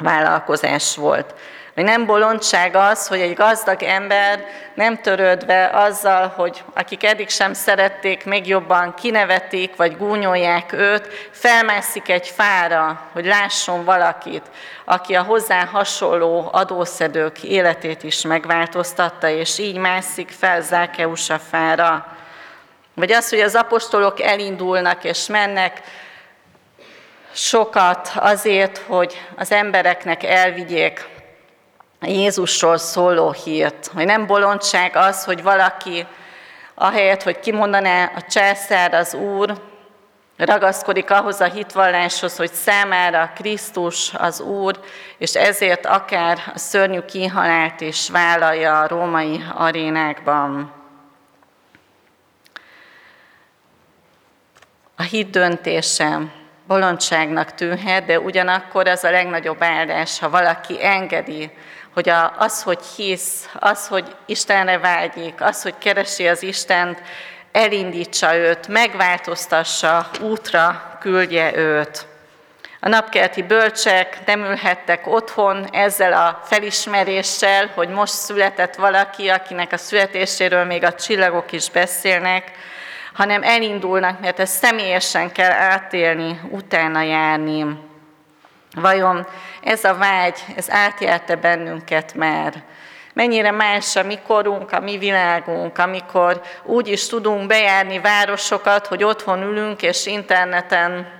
vállalkozás 0.00 0.96
volt. 0.96 1.34
Hogy 1.74 1.84
nem 1.84 2.06
bolondság 2.06 2.76
az, 2.76 3.08
hogy 3.08 3.20
egy 3.20 3.34
gazdag 3.34 3.82
ember 3.82 4.44
nem 4.74 5.00
törődve 5.00 5.70
azzal, 5.72 6.32
hogy 6.36 6.62
akik 6.74 7.04
eddig 7.04 7.28
sem 7.28 7.52
szerették, 7.52 8.24
még 8.24 8.46
jobban 8.46 8.94
kinevetik, 8.94 9.76
vagy 9.76 9.96
gúnyolják 9.96 10.72
őt, 10.72 11.08
felmászik 11.30 12.08
egy 12.08 12.26
fára, 12.28 13.00
hogy 13.12 13.26
lásson 13.26 13.84
valakit, 13.84 14.42
aki 14.84 15.14
a 15.14 15.22
hozzá 15.22 15.64
hasonló 15.64 16.48
adószedők 16.52 17.42
életét 17.42 18.02
is 18.02 18.22
megváltoztatta, 18.22 19.28
és 19.28 19.58
így 19.58 19.76
mászik 19.76 20.30
fel 20.38 20.60
Zákeus 20.60 21.30
a 21.30 21.38
fára. 21.38 22.06
Vagy 22.94 23.12
az, 23.12 23.28
hogy 23.28 23.40
az 23.40 23.54
apostolok 23.54 24.20
elindulnak 24.20 25.04
és 25.04 25.26
mennek, 25.26 25.80
sokat 27.32 28.12
azért, 28.14 28.78
hogy 28.78 29.26
az 29.36 29.52
embereknek 29.52 30.22
elvigyék 30.22 31.08
Jézusról 32.00 32.76
szóló 32.76 33.30
hírt. 33.30 33.90
Hogy 33.94 34.04
nem 34.04 34.26
bolondság 34.26 34.96
az, 34.96 35.24
hogy 35.24 35.42
valaki 35.42 36.06
ahelyett, 36.74 37.22
hogy 37.22 37.40
kimondaná 37.40 38.12
a 38.16 38.22
császár 38.22 38.94
az 38.94 39.14
Úr, 39.14 39.60
ragaszkodik 40.36 41.10
ahhoz 41.10 41.40
a 41.40 41.44
hitvalláshoz, 41.44 42.36
hogy 42.36 42.52
számára 42.52 43.32
Krisztus 43.34 44.14
az 44.14 44.40
Úr, 44.40 44.80
és 45.18 45.34
ezért 45.34 45.86
akár 45.86 46.38
a 46.54 46.58
szörnyű 46.58 47.00
kihalált 47.00 47.80
is 47.80 48.08
vállalja 48.10 48.80
a 48.80 48.88
római 48.88 49.44
arénákban. 49.54 50.72
A 54.96 55.02
hit 55.02 55.30
döntése 55.30 56.20
bolondságnak 56.70 57.54
tűnhet, 57.54 58.04
de 58.04 58.20
ugyanakkor 58.20 58.88
az 58.88 59.04
a 59.04 59.10
legnagyobb 59.10 59.62
áldás, 59.62 60.18
ha 60.18 60.30
valaki 60.30 60.84
engedi, 60.84 61.50
hogy 61.94 62.10
az, 62.38 62.62
hogy 62.62 62.78
hisz, 62.96 63.48
az, 63.58 63.88
hogy 63.88 64.16
Istenre 64.26 64.78
vágyik, 64.78 65.42
az, 65.42 65.62
hogy 65.62 65.74
keresi 65.78 66.28
az 66.28 66.42
Istent, 66.42 67.02
elindítsa 67.52 68.36
őt, 68.36 68.68
megváltoztassa, 68.68 70.10
útra 70.20 70.96
küldje 71.00 71.56
őt. 71.56 72.06
A 72.80 72.88
napkelti 72.88 73.42
bölcsek 73.42 74.18
nem 74.26 74.40
ülhettek 74.40 75.06
otthon 75.06 75.68
ezzel 75.72 76.12
a 76.12 76.40
felismeréssel, 76.44 77.70
hogy 77.74 77.88
most 77.88 78.12
született 78.12 78.74
valaki, 78.74 79.28
akinek 79.28 79.72
a 79.72 79.76
születéséről 79.76 80.64
még 80.64 80.84
a 80.84 80.94
csillagok 80.94 81.52
is 81.52 81.70
beszélnek, 81.70 82.52
hanem 83.12 83.42
elindulnak, 83.42 84.20
mert 84.20 84.38
ezt 84.38 84.54
személyesen 84.54 85.32
kell 85.32 85.50
átélni, 85.50 86.40
utána 86.50 87.02
járni. 87.02 87.88
Vajon 88.74 89.26
ez 89.62 89.84
a 89.84 89.94
vágy, 89.94 90.38
ez 90.56 90.70
átjárta 90.70 91.36
bennünket 91.36 92.14
már? 92.14 92.62
Mennyire 93.12 93.50
más 93.50 93.96
a 93.96 94.02
mi 94.02 94.18
korunk, 94.26 94.72
a 94.72 94.80
mi 94.80 94.98
világunk, 94.98 95.78
amikor 95.78 96.40
úgy 96.64 96.88
is 96.88 97.06
tudunk 97.06 97.46
bejárni 97.46 97.98
városokat, 97.98 98.86
hogy 98.86 99.04
otthon 99.04 99.42
ülünk 99.42 99.82
és 99.82 100.06
interneten 100.06 101.18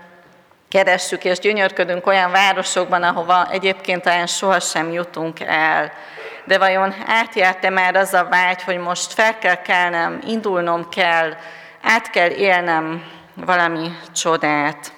keressük 0.68 1.24
és 1.24 1.38
gyönyörködünk 1.38 2.06
olyan 2.06 2.30
városokban, 2.30 3.02
ahova 3.02 3.48
egyébként 3.50 4.02
talán 4.02 4.26
sohasem 4.26 4.92
jutunk 4.92 5.40
el. 5.40 5.92
De 6.44 6.58
vajon 6.58 6.94
átjárt-e 7.06 7.70
már 7.70 7.96
az 7.96 8.14
a 8.14 8.26
vágy, 8.30 8.62
hogy 8.62 8.78
most 8.78 9.12
fel 9.12 9.38
kell 9.38 9.62
kelnem, 9.62 10.20
indulnom 10.26 10.88
kell, 10.88 11.34
át 11.82 12.10
kell 12.10 12.30
élnem 12.30 13.04
valami 13.34 13.88
csodát? 14.12 14.92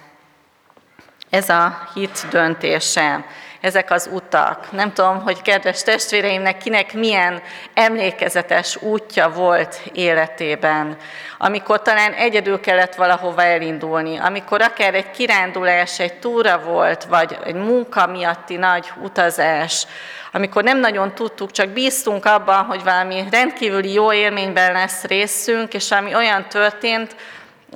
Ez 1.31 1.49
a 1.49 1.89
hit 1.95 2.27
döntése 2.31 3.25
ezek 3.63 3.91
az 3.91 4.09
utak. 4.13 4.73
Nem 4.73 4.93
tudom, 4.93 5.21
hogy 5.21 5.43
kedves 5.43 5.83
testvéreimnek 5.83 6.57
kinek 6.57 6.93
milyen 6.93 7.43
emlékezetes 7.75 8.77
útja 8.83 9.31
volt 9.31 9.81
életében, 9.93 10.97
amikor 11.39 11.83
talán 11.83 12.13
egyedül 12.13 12.61
kellett 12.61 12.95
valahova 12.95 13.43
elindulni, 13.43 14.17
amikor 14.17 14.63
akár 14.63 14.95
egy 14.95 15.11
kirándulás, 15.11 16.01
egy 16.01 16.15
túra 16.15 16.59
volt, 16.59 17.05
vagy 17.05 17.39
egy 17.45 17.55
munka 17.55 18.07
miatti 18.07 18.57
nagy 18.57 18.93
utazás, 19.03 19.87
amikor 20.33 20.63
nem 20.63 20.79
nagyon 20.79 21.15
tudtuk, 21.15 21.51
csak 21.51 21.69
bíztunk 21.69 22.25
abban, 22.25 22.65
hogy 22.65 22.83
valami 22.83 23.25
rendkívüli 23.31 23.93
jó 23.93 24.13
élményben 24.13 24.73
lesz 24.73 25.05
részünk, 25.05 25.75
és 25.75 25.91
ami 25.91 26.15
olyan 26.15 26.49
történt, 26.49 27.17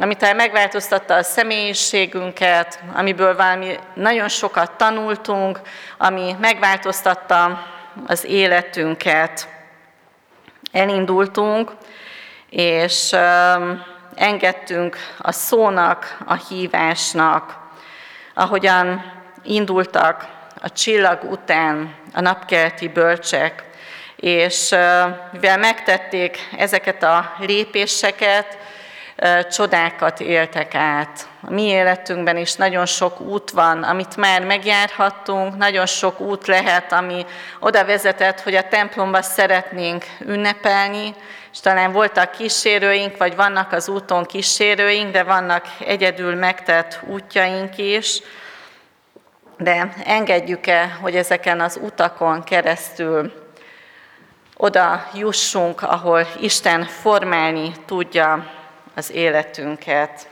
ami 0.00 0.14
talán 0.14 0.36
megváltoztatta 0.36 1.14
a 1.14 1.22
személyiségünket, 1.22 2.80
amiből 2.94 3.36
valami 3.36 3.78
nagyon 3.94 4.28
sokat 4.28 4.70
tanultunk, 4.70 5.60
ami 5.98 6.36
megváltoztatta 6.40 7.66
az 8.06 8.24
életünket. 8.24 9.48
Elindultunk, 10.72 11.72
és 12.50 13.16
engedtünk 14.14 14.96
a 15.18 15.32
szónak, 15.32 16.16
a 16.26 16.34
hívásnak, 16.34 17.58
ahogyan 18.34 19.12
indultak 19.42 20.26
a 20.60 20.72
csillag 20.72 21.22
után 21.22 21.94
a 22.14 22.20
napkelti 22.20 22.88
bölcsek, 22.88 23.64
és 24.16 24.68
mivel 25.32 25.58
megtették 25.58 26.48
ezeket 26.58 27.02
a 27.02 27.32
lépéseket, 27.38 28.58
csodákat 29.50 30.20
éltek 30.20 30.74
át. 30.74 31.28
A 31.40 31.52
mi 31.52 31.62
életünkben 31.62 32.36
is 32.36 32.54
nagyon 32.54 32.86
sok 32.86 33.20
út 33.20 33.50
van, 33.50 33.82
amit 33.82 34.16
már 34.16 34.44
megjárhattunk, 34.44 35.56
nagyon 35.56 35.86
sok 35.86 36.20
út 36.20 36.46
lehet, 36.46 36.92
ami 36.92 37.26
oda 37.60 37.84
vezetett, 37.84 38.40
hogy 38.40 38.54
a 38.54 38.68
templomba 38.68 39.22
szeretnénk 39.22 40.04
ünnepelni, 40.20 41.14
és 41.52 41.60
talán 41.60 41.92
voltak 41.92 42.30
kísérőink, 42.30 43.16
vagy 43.16 43.36
vannak 43.36 43.72
az 43.72 43.88
úton 43.88 44.24
kísérőink, 44.24 45.12
de 45.12 45.22
vannak 45.22 45.66
egyedül 45.78 46.34
megtett 46.34 47.00
útjaink 47.06 47.78
is, 47.78 48.22
de 49.58 49.92
engedjük-e, 50.04 50.98
hogy 51.00 51.16
ezeken 51.16 51.60
az 51.60 51.78
utakon 51.82 52.44
keresztül 52.44 53.32
oda 54.56 55.08
jussunk, 55.14 55.82
ahol 55.82 56.26
Isten 56.40 56.84
formálni 56.84 57.72
tudja 57.86 58.50
az 58.96 59.12
életünket. 59.12 60.28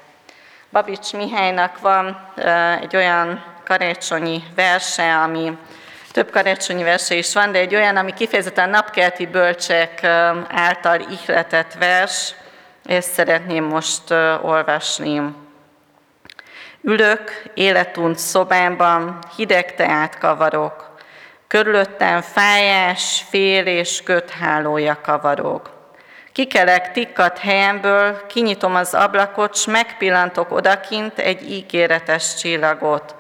Babics 0.71 1.13
Mihálynak 1.13 1.81
van 1.81 2.33
egy 2.81 2.97
olyan 2.97 3.45
karácsonyi 3.65 4.43
verse, 4.55 5.17
ami 5.17 5.59
több 6.13 6.31
karácsonyi 6.31 6.83
verse 6.83 7.15
is 7.15 7.35
van, 7.35 7.53
de 7.53 7.59
egy 7.59 7.75
olyan, 7.75 7.97
ami 7.97 8.13
kifejezetten 8.13 8.71
napkelti 8.71 9.27
bölcsek 9.27 10.05
által 10.49 11.01
ihletett 11.01 11.75
vers, 11.75 12.35
ezt 12.85 13.13
szeretném 13.13 13.65
most 13.65 14.11
olvasni. 14.43 15.23
Ülök 16.81 17.43
életunt 17.55 18.19
szobámban, 18.19 19.19
hideg 19.37 19.75
teát 19.75 20.19
kavarok, 20.19 20.97
körülöttem 21.47 22.21
fájás, 22.21 23.25
fél 23.29 23.67
és 23.67 24.03
köthálója 24.03 25.01
kavarok. 25.03 25.74
Kikelek 26.35 26.93
tikkat 26.93 27.39
helyemből, 27.39 28.27
kinyitom 28.27 28.75
az 28.75 28.95
ablakot, 28.95 29.57
s 29.57 29.67
megpillantok 29.67 30.53
odakint 30.53 31.19
egy 31.19 31.51
ígéretes 31.51 32.35
csillagot. 32.35 33.15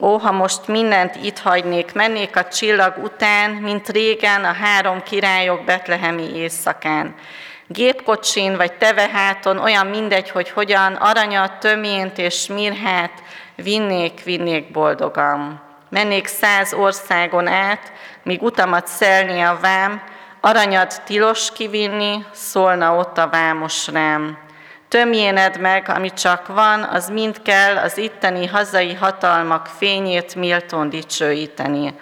Ó, 0.00 0.16
ha 0.16 0.32
most 0.32 0.66
mindent 0.66 1.16
itt 1.22 1.38
hagynék, 1.38 1.92
mennék 1.92 2.36
a 2.36 2.48
csillag 2.48 2.94
után, 3.02 3.50
mint 3.50 3.88
régen 3.88 4.44
a 4.44 4.52
három 4.52 5.02
királyok 5.02 5.64
betlehemi 5.64 6.34
éjszakán. 6.34 7.14
Gépkocsin 7.66 8.56
vagy 8.56 8.72
teveháton, 8.72 9.58
olyan 9.58 9.86
mindegy, 9.86 10.30
hogy 10.30 10.50
hogyan, 10.50 10.92
aranyat, 10.92 11.58
tömént 11.58 12.18
és 12.18 12.46
mirhát 12.46 13.22
vinnék, 13.54 14.24
vinnék 14.24 14.70
boldogan. 14.70 15.60
Mennék 15.88 16.26
száz 16.26 16.72
országon 16.72 17.46
át, 17.46 17.92
míg 18.22 18.42
utamat 18.42 18.86
szelni 18.86 19.40
a 19.40 19.58
vám, 19.60 20.02
Aranyat 20.46 21.02
tilos 21.04 21.52
kivinni, 21.52 22.24
szólna 22.32 22.96
ott 22.96 23.18
a 23.18 23.28
vámos 23.28 23.86
rám. 23.88 24.38
Tömjéned 24.88 25.60
meg, 25.60 25.88
ami 25.88 26.12
csak 26.12 26.46
van, 26.46 26.82
az 26.82 27.08
mind 27.08 27.42
kell 27.42 27.76
az 27.76 27.98
itteni 27.98 28.46
hazai 28.46 28.94
hatalmak 28.94 29.66
fényét 29.66 30.34
méltón 30.34 30.90
dicsőíteni. 30.90 31.94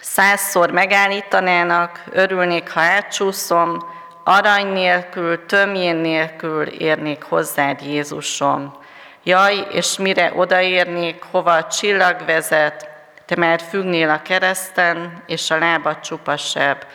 Százszor 0.00 0.70
megállítanának, 0.70 2.04
örülnék, 2.10 2.70
ha 2.70 2.80
elcsúszom, 2.80 3.78
arany 4.24 4.66
nélkül, 4.66 5.46
tömjén 5.46 5.96
nélkül 5.96 6.62
érnék 6.66 7.22
hozzád, 7.22 7.80
Jézusom. 7.80 8.74
Jaj, 9.22 9.66
és 9.70 9.98
mire 9.98 10.32
odaérnék, 10.36 11.24
hova 11.30 11.52
a 11.52 11.66
csillag 11.66 12.16
vezet, 12.26 12.88
te 13.26 13.36
már 13.36 13.60
függnél 13.68 14.10
a 14.10 14.22
kereszten, 14.22 15.22
és 15.26 15.50
a 15.50 15.58
lábad 15.58 16.00
csupasebb 16.00 16.86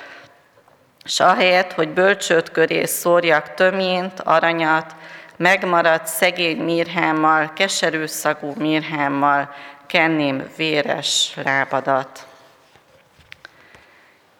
és 1.06 1.20
ahelyett, 1.20 1.74
hogy 1.74 1.90
bölcsőt 1.90 2.52
köré 2.52 2.86
szórjak 2.86 3.54
tömjént, 3.54 4.20
aranyat, 4.20 4.96
megmaradt 5.38 6.08
szegény 6.08 6.58
mirhámmal, 6.58 7.54
keserű 7.54 8.06
szagú 8.06 8.54
mirhámmal 8.58 9.54
kenném 9.88 10.50
véres 10.58 11.34
lábadat. 11.44 12.28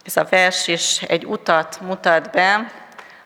Ez 0.06 0.18
a 0.18 0.28
vers 0.30 0.68
is 0.68 1.02
egy 1.02 1.26
utat 1.26 1.80
mutat 1.82 2.32
be, 2.32 2.72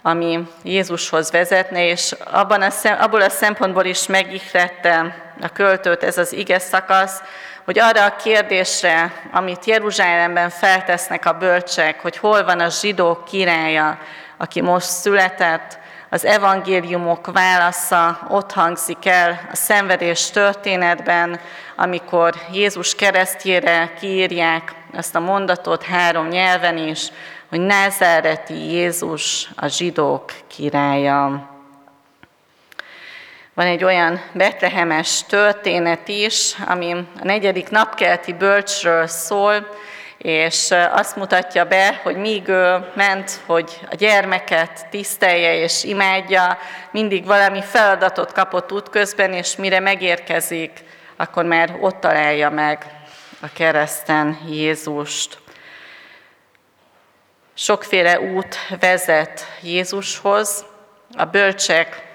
ami 0.02 0.48
Jézushoz 0.64 1.32
vezetne, 1.32 1.86
és 1.86 2.12
abban 2.12 2.62
a 2.62 2.70
szem, 2.70 3.02
abból 3.02 3.22
a 3.22 3.30
szempontból 3.30 3.86
is 3.86 4.08
megihlette 4.08 5.16
a 5.42 5.50
költőt 5.50 6.04
ez 6.04 6.18
az 6.18 6.34
ige 6.34 6.60
szakasz, 6.60 7.22
hogy 7.70 7.80
arra 7.80 8.06
a 8.06 8.16
kérdésre, 8.16 9.14
amit 9.32 9.66
Jeruzsálemben 9.66 10.50
feltesznek 10.50 11.26
a 11.26 11.34
bölcsek, 11.34 12.02
hogy 12.02 12.18
hol 12.18 12.44
van 12.44 12.60
a 12.60 12.70
zsidók 12.70 13.26
királya, 13.26 13.98
aki 14.38 14.62
most 14.62 14.88
született, 14.88 15.80
Az 16.10 16.26
evangéliumok 16.26 17.32
válasza 17.32 18.20
ott 18.30 18.52
hangzik 18.52 19.06
el 19.06 19.40
a 19.52 19.56
szenvedés 19.56 20.30
történetben, 20.30 21.40
amikor 21.76 22.34
Jézus 22.52 22.96
keresztjére 22.96 23.94
kiírják 24.00 24.76
ezt 24.94 25.16
a 25.16 25.20
mondatot 25.20 25.84
három 25.84 26.28
nyelven 26.28 26.78
is, 26.78 27.08
hogy 27.50 27.60
Názáreti 27.60 28.72
Jézus 28.72 29.50
a 29.56 29.68
zsidók 29.68 30.32
királya. 30.48 31.59
Van 33.60 33.68
egy 33.68 33.84
olyan 33.84 34.22
betlehemes 34.32 35.24
történet 35.28 36.08
is, 36.08 36.56
ami 36.66 36.94
a 36.94 37.24
negyedik 37.24 37.70
napkelti 37.70 38.34
bölcsről 38.34 39.08
szól, 39.08 39.68
és 40.18 40.74
azt 40.92 41.16
mutatja 41.16 41.66
be, 41.66 42.00
hogy 42.04 42.16
míg 42.16 42.48
ő 42.48 42.92
ment, 42.96 43.40
hogy 43.46 43.80
a 43.90 43.96
gyermeket 43.96 44.88
tisztelje 44.90 45.56
és 45.56 45.84
imádja, 45.84 46.58
mindig 46.92 47.26
valami 47.26 47.62
feladatot 47.62 48.32
kapott 48.32 48.72
útközben, 48.72 49.34
és 49.34 49.56
mire 49.56 49.80
megérkezik, 49.80 50.84
akkor 51.16 51.46
már 51.46 51.78
ott 51.80 52.00
találja 52.00 52.50
meg 52.50 52.86
a 53.42 53.48
kereszten 53.54 54.40
Jézust. 54.50 55.38
Sokféle 57.54 58.20
út 58.20 58.56
vezet 58.80 59.46
Jézushoz, 59.62 60.66
a 61.18 61.26
bölcsek 61.26 62.08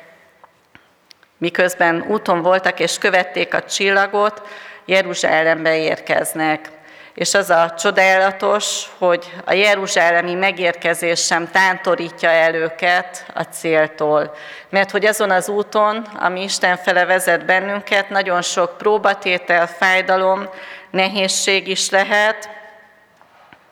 miközben 1.39 2.05
úton 2.09 2.43
voltak 2.43 2.81
és 2.81 2.99
követték 2.99 3.55
a 3.55 3.63
csillagot, 3.63 4.43
Jeruzsálembe 4.85 5.77
érkeznek. 5.77 6.69
És 7.15 7.35
az 7.35 7.51
a 7.51 7.75
csodálatos, 7.79 8.87
hogy 8.99 9.33
a 9.45 9.53
jeruzsálemi 9.53 10.35
megérkezés 10.35 11.25
sem 11.25 11.51
tántorítja 11.51 12.29
el 12.31 12.55
őket 12.55 13.27
a 13.35 13.43
céltól. 13.43 14.35
Mert 14.69 14.91
hogy 14.91 15.07
azon 15.07 15.31
az 15.31 15.49
úton, 15.49 15.97
ami 15.97 16.43
Isten 16.43 16.77
fele 16.77 17.05
vezet 17.05 17.45
bennünket, 17.45 18.09
nagyon 18.09 18.43
sok 18.43 18.77
próbatétel, 18.79 19.67
fájdalom, 19.67 20.49
nehézség 20.91 21.69
is 21.69 21.91
lehet, 21.91 22.51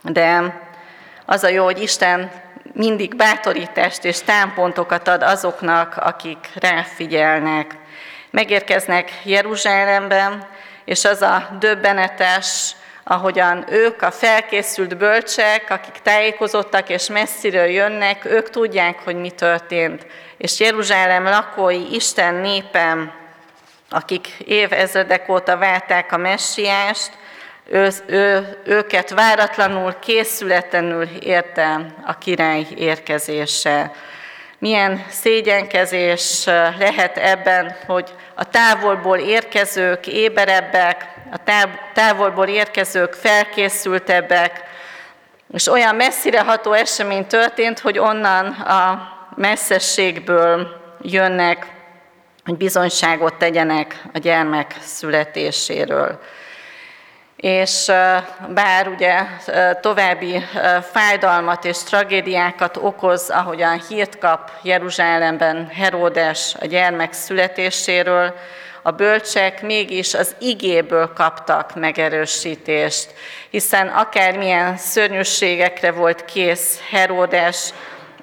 de 0.02 0.60
az 1.26 1.44
a 1.44 1.48
jó, 1.48 1.64
hogy 1.64 1.82
Isten 1.82 2.30
mindig 2.72 3.16
bátorítást 3.16 4.04
és 4.04 4.22
támpontokat 4.22 5.08
ad 5.08 5.22
azoknak, 5.22 5.96
akik 5.96 6.48
ráfigyelnek. 6.54 7.76
Megérkeznek 8.30 9.10
Jeruzsálemben, 9.24 10.46
és 10.84 11.04
az 11.04 11.22
a 11.22 11.56
döbbenetes, 11.58 12.74
ahogyan 13.04 13.64
ők, 13.68 14.02
a 14.02 14.10
felkészült 14.10 14.96
bölcsek, 14.96 15.70
akik 15.70 15.94
tájékozottak 16.02 16.88
és 16.88 17.08
messziről 17.08 17.66
jönnek, 17.66 18.24
ők 18.24 18.50
tudják, 18.50 18.98
hogy 19.04 19.16
mi 19.16 19.30
történt. 19.30 20.06
És 20.36 20.60
Jeruzsálem 20.60 21.24
lakói, 21.24 21.94
Isten 21.94 22.34
népem, 22.34 23.12
akik 23.90 24.26
évezredek 24.38 25.28
óta 25.28 25.56
várták 25.56 26.12
a 26.12 26.16
messiást, 26.16 27.10
ő, 27.72 27.90
ő, 28.06 28.56
őket 28.64 29.10
váratlanul, 29.10 29.94
készületlenül 30.00 31.08
érte 31.20 31.94
a 32.04 32.18
király 32.18 32.66
érkezése. 32.76 33.92
Milyen 34.58 35.04
szégyenkezés 35.08 36.44
lehet 36.78 37.16
ebben, 37.16 37.76
hogy 37.86 38.14
a 38.34 38.44
távolból 38.44 39.18
érkezők 39.18 40.06
éberebbek, 40.06 41.08
a 41.32 41.66
távolból 41.92 42.46
érkezők 42.46 43.12
felkészültebbek, 43.12 44.64
és 45.52 45.68
olyan 45.68 45.94
messzire 45.94 46.40
ható 46.40 46.72
esemény 46.72 47.26
történt, 47.26 47.78
hogy 47.78 47.98
onnan 47.98 48.46
a 48.46 49.08
messzességből 49.36 50.68
jönnek, 51.00 51.66
hogy 52.44 52.56
bizonyságot 52.56 53.34
tegyenek 53.34 54.02
a 54.12 54.18
gyermek 54.18 54.74
születéséről 54.80 56.20
és 57.42 57.92
bár 58.48 58.88
ugye 58.88 59.20
további 59.80 60.44
fájdalmat 60.92 61.64
és 61.64 61.82
tragédiákat 61.82 62.76
okoz, 62.76 63.30
ahogyan 63.30 63.80
hírt 63.88 64.18
kap 64.18 64.50
Jeruzsálemben 64.62 65.68
Heródes 65.72 66.54
a 66.60 66.66
gyermek 66.66 67.12
születéséről, 67.12 68.34
a 68.82 68.90
bölcsek 68.90 69.62
mégis 69.62 70.14
az 70.14 70.34
igéből 70.38 71.12
kaptak 71.12 71.74
megerősítést, 71.74 73.14
hiszen 73.50 73.88
akármilyen 73.88 74.76
szörnyűségekre 74.76 75.92
volt 75.92 76.24
kész 76.24 76.80
Heródes, 76.90 77.72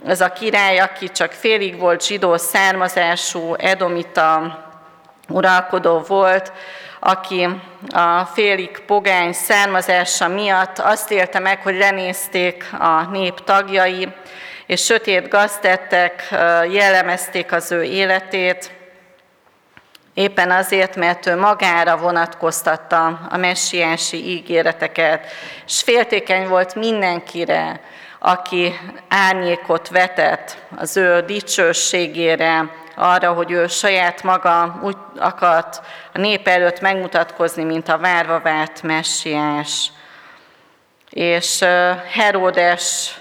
az 0.05 0.21
a 0.21 0.31
király, 0.31 0.79
aki 0.79 1.09
csak 1.09 1.31
félig 1.31 1.79
volt 1.79 2.05
zsidó 2.05 2.37
származású, 2.37 3.53
edomita 3.57 4.68
uralkodó 5.29 5.99
volt, 5.99 6.51
aki 6.99 7.47
a 7.89 8.25
félig 8.25 8.79
pogány 8.85 9.33
származása 9.33 10.27
miatt 10.27 10.79
azt 10.79 11.11
élte 11.11 11.39
meg, 11.39 11.61
hogy 11.61 11.77
lenézték 11.77 12.65
a 12.79 13.09
nép 13.11 13.43
tagjai, 13.43 14.07
és 14.65 14.83
sötét 14.83 15.27
gaztettek 15.27 16.27
jellemezték 16.71 17.51
az 17.51 17.71
ő 17.71 17.83
életét, 17.83 18.71
éppen 20.13 20.51
azért, 20.51 20.95
mert 20.95 21.25
ő 21.25 21.35
magára 21.35 21.97
vonatkoztatta 21.97 23.19
a 23.29 23.37
messiási 23.37 24.29
ígéreteket, 24.29 25.25
és 25.65 25.81
féltékeny 25.81 26.47
volt 26.47 26.75
mindenkire, 26.75 27.81
aki 28.19 28.79
árnyékot 29.07 29.89
vetett 29.89 30.57
az 30.77 30.97
ő 30.97 31.21
dicsőségére, 31.21 32.69
arra, 32.99 33.33
hogy 33.33 33.51
ő 33.51 33.67
saját 33.67 34.23
maga 34.23 34.79
úgy 34.83 34.97
akart 35.19 35.81
a 36.13 36.17
nép 36.17 36.47
előtt 36.47 36.81
megmutatkozni, 36.81 37.63
mint 37.63 37.89
a 37.89 37.97
várva 37.97 38.39
várt 38.39 38.81
messiás. 38.81 39.91
És 41.09 41.59
Heródes 42.11 43.17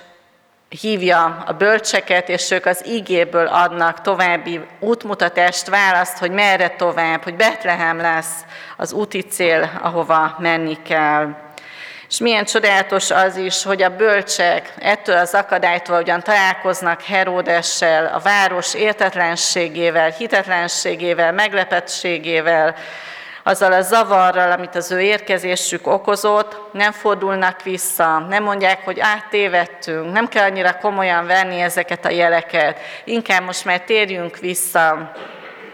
hívja 0.69 1.45
a 1.47 1.53
bölcseket, 1.53 2.29
és 2.29 2.51
ők 2.51 2.67
az 2.67 2.87
igéből 2.87 3.47
adnak 3.47 4.01
további 4.01 4.61
útmutatást, 4.81 5.69
választ, 5.69 6.19
hogy 6.19 6.31
merre 6.31 6.69
tovább, 6.69 7.23
hogy 7.23 7.35
Betlehem 7.35 8.01
lesz 8.01 8.45
az 8.77 8.93
úti 8.93 9.21
cél, 9.21 9.71
ahova 9.83 10.37
menni 10.39 10.83
kell. 10.83 11.48
És 12.09 12.19
milyen 12.19 12.45
csodálatos 12.45 13.11
az 13.11 13.37
is, 13.37 13.63
hogy 13.63 13.83
a 13.83 13.97
bölcsek 13.97 14.73
ettől 14.79 15.17
az 15.17 15.35
akadálytól 15.35 16.01
ugyan 16.01 16.23
találkoznak 16.23 17.03
Heródessel, 17.03 18.07
a 18.15 18.19
város 18.19 18.75
értetlenségével, 18.75 20.11
hitetlenségével, 20.11 21.33
meglepettségével, 21.33 22.75
azzal 23.43 23.73
a 23.73 23.81
zavarral, 23.81 24.51
amit 24.51 24.75
az 24.75 24.91
ő 24.91 25.01
érkezésük 25.01 25.87
okozott, 25.87 26.57
nem 26.73 26.93
fordulnak 26.93 27.63
vissza, 27.63 28.19
nem 28.19 28.43
mondják, 28.43 28.85
hogy 28.85 29.01
áttévedtünk, 29.01 30.13
nem 30.13 30.29
kell 30.29 30.45
annyira 30.51 30.79
komolyan 30.79 31.27
venni 31.27 31.61
ezeket 31.61 32.05
a 32.05 32.11
jeleket, 32.11 32.79
inkább 33.05 33.43
most 33.43 33.65
már 33.65 33.81
térjünk 33.81 34.37
vissza, 34.37 35.13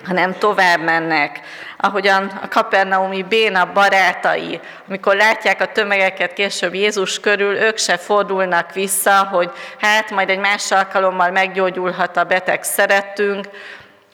hanem 0.04 0.38
tovább 0.38 0.80
mennek. 0.80 1.40
Ahogyan 1.76 2.26
a 2.42 2.48
kapernaumi 2.48 3.22
béna 3.22 3.72
barátai, 3.72 4.60
amikor 4.88 5.16
látják 5.16 5.60
a 5.60 5.72
tömegeket 5.72 6.32
később 6.32 6.74
Jézus 6.74 7.20
körül, 7.20 7.56
ők 7.56 7.78
se 7.78 7.96
fordulnak 7.96 8.72
vissza, 8.72 9.28
hogy 9.32 9.50
hát 9.80 10.10
majd 10.10 10.30
egy 10.30 10.38
más 10.38 10.70
alkalommal 10.70 11.30
meggyógyulhat 11.30 12.16
a 12.16 12.24
beteg 12.24 12.62
szerettünk, 12.62 13.48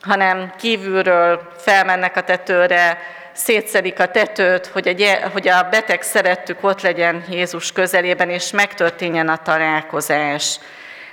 hanem 0.01 0.53
kívülről 0.59 1.53
felmennek 1.59 2.17
a 2.17 2.23
tetőre, 2.23 2.99
szétszedik 3.33 4.01
a 4.01 4.11
tetőt, 4.11 4.67
hogy 4.67 5.49
a, 5.49 5.69
beteg 5.71 6.03
szerettük 6.03 6.59
ott 6.61 6.83
legyen 6.83 7.25
Jézus 7.29 7.73
közelében, 7.73 8.31
és 8.31 8.51
megtörténjen 8.51 9.29
a 9.29 9.37
találkozás. 9.37 10.59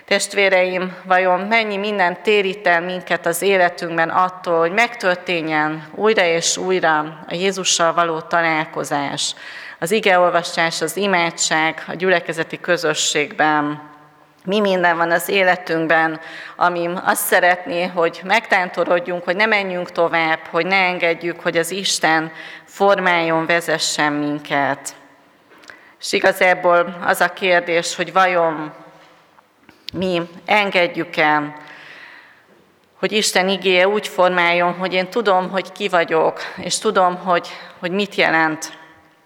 Testvéreim, 0.08 0.96
vajon 1.04 1.40
mennyi 1.40 1.78
minden 1.78 2.24
térít 2.24 2.68
el 2.68 2.82
minket 2.82 3.26
az 3.26 3.42
életünkben 3.42 4.10
attól, 4.10 4.60
hogy 4.60 4.72
megtörténjen 4.72 5.88
újra 5.96 6.26
és 6.26 6.58
újra 6.58 7.00
a 7.28 7.34
Jézussal 7.34 7.94
való 7.94 8.20
találkozás, 8.20 9.36
az 9.80 9.92
igeolvasás, 9.92 10.82
az 10.82 10.98
imádság 10.98 11.84
a 11.88 11.94
gyülekezeti 11.94 12.60
közösségben. 12.60 13.82
Mi 14.46 14.60
minden 14.60 14.98
van 14.98 15.12
az 15.12 15.30
életünkben, 15.30 16.20
ami 16.56 16.90
azt 17.04 17.26
szeretné, 17.26 17.86
hogy 17.86 18.22
megtántorodjunk, 18.24 19.24
hogy 19.24 19.36
ne 19.36 19.46
menjünk 19.46 19.92
tovább, 19.92 20.40
hogy 20.50 20.66
ne 20.66 20.76
engedjük, 20.76 21.40
hogy 21.40 21.58
az 21.58 21.72
Isten 21.72 22.32
formáljon, 22.66 23.46
vezessen 23.46 24.14
minket. 24.14 24.96
És 26.00 26.12
igazából 26.12 26.98
az 27.06 27.22
a 27.22 27.34
kérdés, 27.34 27.96
hogy 27.96 28.14
vajon 28.14 28.86
mi 29.94 30.22
engedjük 30.46 31.16
el, 31.16 31.56
hogy 33.00 33.12
Isten 33.12 33.50
igéje 33.50 33.88
úgy 33.88 34.08
formáljon, 34.08 34.74
hogy 34.74 34.94
én 34.94 35.10
tudom, 35.10 35.50
hogy 35.50 35.72
ki 35.72 35.88
vagyok, 35.88 36.40
és 36.58 36.78
tudom, 36.78 37.16
hogy, 37.16 37.48
hogy 37.80 37.92
mit 37.92 38.16
jelent 38.16 38.78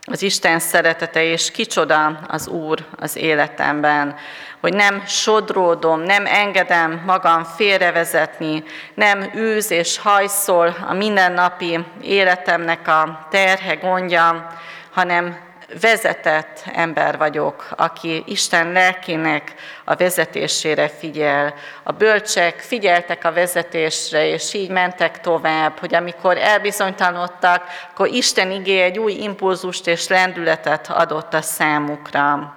az 0.05 0.21
Isten 0.21 0.59
szeretete, 0.59 1.23
és 1.23 1.51
kicsoda 1.51 2.19
az 2.27 2.47
Úr 2.47 2.85
az 2.99 3.15
életemben, 3.15 4.15
hogy 4.59 4.73
nem 4.73 5.03
sodródom, 5.05 5.99
nem 5.99 6.25
engedem 6.25 7.01
magam 7.05 7.43
félrevezetni, 7.43 8.63
nem 8.93 9.31
űz 9.35 9.71
és 9.71 9.97
hajszol 9.97 10.75
a 10.87 10.93
mindennapi 10.93 11.85
életemnek 12.01 12.87
a 12.87 13.27
terhe, 13.29 13.75
gondja, 13.75 14.47
hanem 14.91 15.50
vezetett 15.81 16.63
ember 16.73 17.17
vagyok, 17.17 17.67
aki 17.75 18.23
Isten 18.25 18.71
lelkének 18.71 19.53
a 19.85 19.95
vezetésére 19.95 20.87
figyel. 20.87 21.53
A 21.83 21.91
bölcsek 21.91 22.59
figyeltek 22.59 23.25
a 23.25 23.33
vezetésre, 23.33 24.27
és 24.27 24.53
így 24.53 24.69
mentek 24.69 25.19
tovább, 25.19 25.79
hogy 25.79 25.95
amikor 25.95 26.37
elbizonytalanodtak, 26.37 27.63
akkor 27.91 28.07
Isten 28.07 28.51
igé 28.51 28.81
egy 28.81 28.99
új 28.99 29.13
impulzust 29.13 29.87
és 29.87 30.07
lendületet 30.07 30.89
adott 30.89 31.33
a 31.33 31.41
számukra. 31.41 32.55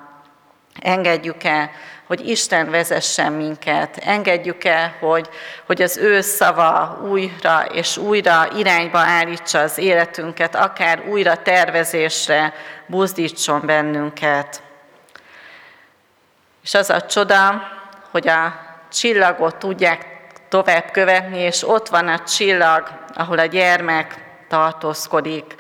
Engedjük 0.81 1.45
el, 1.45 1.71
hogy 2.07 2.29
Isten 2.29 2.71
vezessen 2.71 3.33
minket. 3.33 3.97
Engedjük 3.97 4.65
el, 4.65 4.95
hogy, 5.01 5.29
hogy 5.67 5.83
az 5.83 5.97
ő 5.97 6.21
szava 6.21 7.01
újra 7.09 7.65
és 7.73 7.97
újra 7.97 8.49
irányba 8.57 8.99
állítsa 8.99 9.59
az 9.59 9.79
életünket, 9.79 10.55
akár 10.55 11.03
újra 11.09 11.43
tervezésre 11.43 12.55
buzdítson 12.87 13.63
bennünket. 13.67 14.63
És 16.63 16.75
az 16.75 16.91
a 16.91 17.01
csoda, 17.07 17.63
hogy 18.11 18.29
a 18.29 18.55
csillagot 18.93 19.57
tudják 19.57 20.07
tovább 20.49 20.91
követni, 20.91 21.39
és 21.39 21.69
ott 21.69 21.89
van 21.89 22.09
a 22.09 22.23
csillag, 22.23 22.89
ahol 23.15 23.39
a 23.39 23.45
gyermek 23.45 24.15
tartózkodik. 24.49 25.55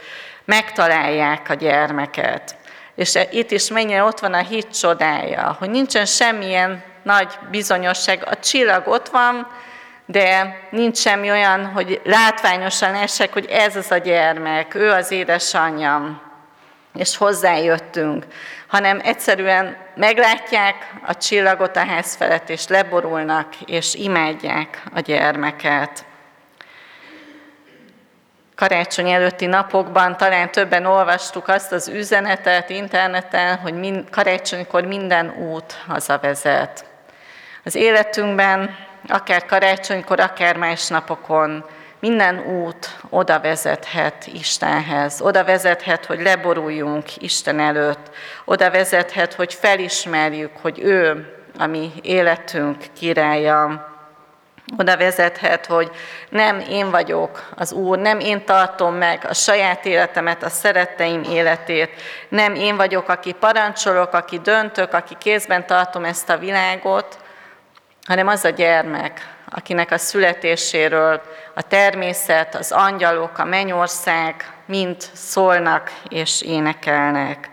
Megtalálják 0.44 1.48
a 1.48 1.54
gyermeket. 1.54 2.57
És 2.94 3.18
itt 3.30 3.50
is 3.50 3.68
mennyire 3.68 4.02
ott 4.02 4.20
van 4.20 4.35
a 4.35 4.42
hit 4.42 4.78
csodája, 4.78 5.57
hogy 5.59 5.70
nincsen 5.70 6.07
semmilyen 6.07 6.83
nagy 7.02 7.38
bizonyosság. 7.50 8.26
A 8.30 8.38
csillag 8.38 8.88
ott 8.88 9.09
van, 9.09 9.46
de 10.07 10.59
nincs 10.70 10.98
semmi 10.98 11.30
olyan, 11.30 11.66
hogy 11.66 12.00
látványosan 12.04 12.94
esek, 12.94 13.33
hogy 13.33 13.46
ez 13.46 13.76
az 13.76 13.90
a 13.90 13.96
gyermek, 13.96 14.74
ő 14.74 14.90
az 14.90 15.11
édesanyjam, 15.11 16.20
és 16.94 17.16
hozzájöttünk, 17.16 18.26
hanem 18.66 19.00
egyszerűen 19.02 19.76
meglátják 19.94 20.94
a 21.07 21.16
csillagot 21.16 21.76
a 21.76 21.87
ház 21.87 22.14
felett, 22.14 22.48
és 22.48 22.66
leborulnak, 22.66 23.54
és 23.66 23.94
imádják 23.94 24.83
a 24.94 25.00
gyermeket 25.00 26.04
karácsony 28.68 29.11
előtti 29.11 29.46
napokban 29.46 30.16
talán 30.16 30.50
többen 30.50 30.87
olvastuk 30.87 31.48
azt 31.48 31.72
az 31.72 31.88
üzenetet 31.88 32.70
interneten, 32.70 33.57
hogy 33.57 33.74
mind, 33.74 34.11
karácsonykor 34.11 34.85
minden 34.85 35.35
út 35.38 35.72
hazavezet. 35.87 36.85
Az 37.64 37.74
életünkben, 37.74 38.77
akár 39.09 39.44
karácsonykor, 39.46 40.20
akár 40.20 40.57
más 40.57 40.88
napokon, 40.88 41.64
minden 42.00 42.38
út 42.38 42.98
oda 43.11 43.40
vezethet 43.40 44.27
Istenhez, 44.27 45.20
oda 45.20 45.44
vezethet, 45.44 46.05
hogy 46.07 46.22
leboruljunk 46.22 47.16
Isten 47.16 47.61
előtt, 47.61 48.11
oda 48.44 48.70
vezethet, 48.70 49.35
hogy 49.35 49.55
felismerjük, 49.55 50.53
hogy 50.61 50.81
ő 50.83 51.29
a 51.59 51.66
mi 51.66 51.92
életünk 52.03 52.85
királya, 52.98 53.93
oda 54.79 54.96
vezethet, 54.96 55.66
hogy 55.66 55.90
nem 56.29 56.61
én 56.61 56.90
vagyok 56.90 57.48
az 57.57 57.72
Úr, 57.72 57.98
nem 57.98 58.18
én 58.18 58.44
tartom 58.44 58.94
meg 58.94 59.24
a 59.29 59.35
saját 59.35 59.85
életemet, 59.85 60.42
a 60.42 60.48
szeretteim 60.48 61.22
életét, 61.22 61.90
nem 62.29 62.55
én 62.55 62.77
vagyok, 62.77 63.09
aki 63.09 63.33
parancsolok, 63.33 64.12
aki 64.12 64.38
döntök, 64.38 64.92
aki 64.92 65.14
kézben 65.18 65.66
tartom 65.66 66.05
ezt 66.05 66.31
a 66.31 66.38
világot, 66.38 67.18
hanem 68.07 68.27
az 68.27 68.44
a 68.44 68.48
gyermek, 68.48 69.29
akinek 69.50 69.90
a 69.90 69.98
születéséről 69.98 71.22
a 71.55 71.62
természet, 71.62 72.55
az 72.55 72.72
angyalok, 72.72 73.38
a 73.38 73.44
mennyország 73.44 74.53
mind 74.66 74.96
szólnak 75.12 75.92
és 76.09 76.42
énekelnek. 76.42 77.50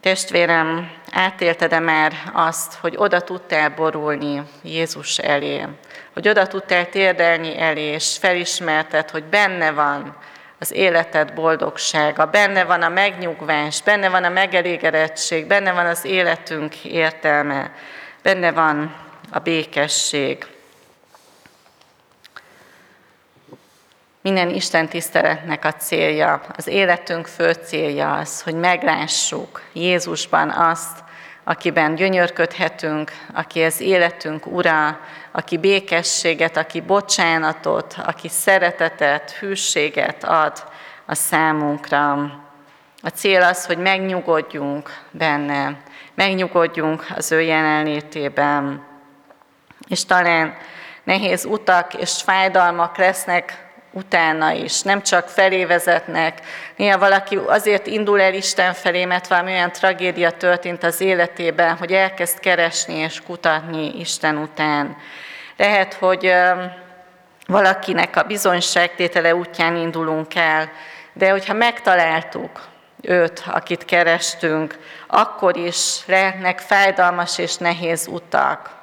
Testvérem, 0.00 0.90
átélted-e 1.12 1.78
már 1.78 2.12
azt, 2.32 2.74
hogy 2.74 2.94
oda 2.96 3.20
tudtál 3.20 3.68
borulni 3.70 4.42
Jézus 4.62 5.18
elé, 5.18 5.66
hogy 6.12 6.28
oda 6.28 6.46
tudtál 6.46 6.88
térdelni 6.88 7.60
elé, 7.60 7.82
és 7.82 8.16
felismerted, 8.20 9.10
hogy 9.10 9.24
benne 9.24 9.70
van 9.70 10.16
az 10.58 10.72
életed 10.72 11.34
boldogsága, 11.34 12.26
benne 12.26 12.64
van 12.64 12.82
a 12.82 12.88
megnyugvás, 12.88 13.82
benne 13.82 14.08
van 14.08 14.24
a 14.24 14.28
megelégedettség, 14.28 15.46
benne 15.46 15.72
van 15.72 15.86
az 15.86 16.04
életünk 16.04 16.84
értelme, 16.84 17.72
benne 18.22 18.52
van 18.52 18.96
a 19.30 19.38
békesség. 19.38 20.46
Minden 24.28 24.54
Isten 24.54 24.88
tiszteletnek 24.88 25.64
a 25.64 25.72
célja, 25.72 26.40
az 26.56 26.66
életünk 26.66 27.26
fő 27.26 27.52
célja 27.52 28.12
az, 28.12 28.42
hogy 28.42 28.54
meglássuk 28.54 29.62
Jézusban 29.72 30.50
azt, 30.50 30.98
akiben 31.44 31.94
gyönyörködhetünk, 31.94 33.12
aki 33.34 33.62
az 33.62 33.80
életünk 33.80 34.46
ura, 34.46 35.00
aki 35.32 35.56
békességet, 35.56 36.56
aki 36.56 36.80
bocsánatot, 36.80 37.94
aki 38.04 38.28
szeretetet, 38.28 39.30
hűséget 39.30 40.24
ad 40.24 40.64
a 41.06 41.14
számunkra. 41.14 42.12
A 43.02 43.08
cél 43.14 43.42
az, 43.42 43.66
hogy 43.66 43.78
megnyugodjunk 43.78 44.90
benne, 45.10 45.76
megnyugodjunk 46.14 47.06
az 47.16 47.32
ő 47.32 47.40
jelenlétében. 47.40 48.84
És 49.88 50.04
talán 50.04 50.56
nehéz 51.04 51.44
utak 51.44 51.94
és 51.94 52.22
fájdalmak 52.22 52.96
lesznek 52.96 53.66
utána 53.90 54.50
is, 54.50 54.82
nem 54.82 55.02
csak 55.02 55.28
felé 55.28 55.64
vezetnek. 55.64 56.40
Néha 56.76 56.98
valaki 56.98 57.38
azért 57.46 57.86
indul 57.86 58.20
el 58.20 58.34
Isten 58.34 58.72
felé, 58.72 59.04
mert 59.04 59.26
valami 59.26 59.52
olyan 59.52 59.72
tragédia 59.72 60.30
történt 60.30 60.82
az 60.82 61.00
életében, 61.00 61.76
hogy 61.76 61.92
elkezd 61.92 62.40
keresni 62.40 62.94
és 62.94 63.22
kutatni 63.26 63.98
Isten 63.98 64.36
után. 64.36 64.96
Lehet, 65.56 65.94
hogy 65.94 66.32
valakinek 67.46 68.16
a 68.16 68.22
bizonyságtétele 68.22 69.34
útján 69.34 69.76
indulunk 69.76 70.34
el, 70.34 70.70
de 71.12 71.30
hogyha 71.30 71.52
megtaláltuk 71.52 72.68
őt, 73.02 73.42
akit 73.46 73.84
kerestünk, 73.84 74.78
akkor 75.06 75.56
is 75.56 76.06
lehetnek 76.06 76.58
fájdalmas 76.58 77.38
és 77.38 77.56
nehéz 77.56 78.06
utak. 78.06 78.76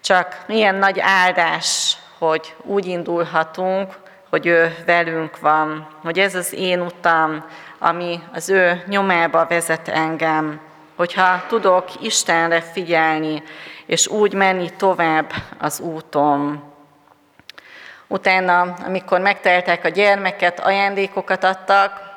Csak 0.00 0.44
milyen 0.46 0.74
nagy 0.74 1.00
áldás, 1.00 1.96
hogy 2.18 2.54
úgy 2.62 2.86
indulhatunk, 2.86 3.94
hogy 4.30 4.46
ő 4.46 4.74
velünk 4.86 5.40
van, 5.40 5.88
hogy 6.02 6.18
ez 6.18 6.34
az 6.34 6.52
én 6.52 6.80
utam, 6.80 7.44
ami 7.78 8.22
az 8.32 8.48
ő 8.48 8.82
nyomába 8.86 9.46
vezet 9.48 9.88
engem, 9.88 10.60
hogyha 10.96 11.42
tudok 11.48 12.02
Istenre 12.02 12.60
figyelni, 12.60 13.42
és 13.86 14.06
úgy 14.06 14.34
menni 14.34 14.70
tovább 14.76 15.32
az 15.58 15.80
úton. 15.80 16.62
Utána, 18.06 18.60
amikor 18.60 19.20
megteltek 19.20 19.84
a 19.84 19.88
gyermeket, 19.88 20.60
ajándékokat 20.60 21.44
adtak, 21.44 22.08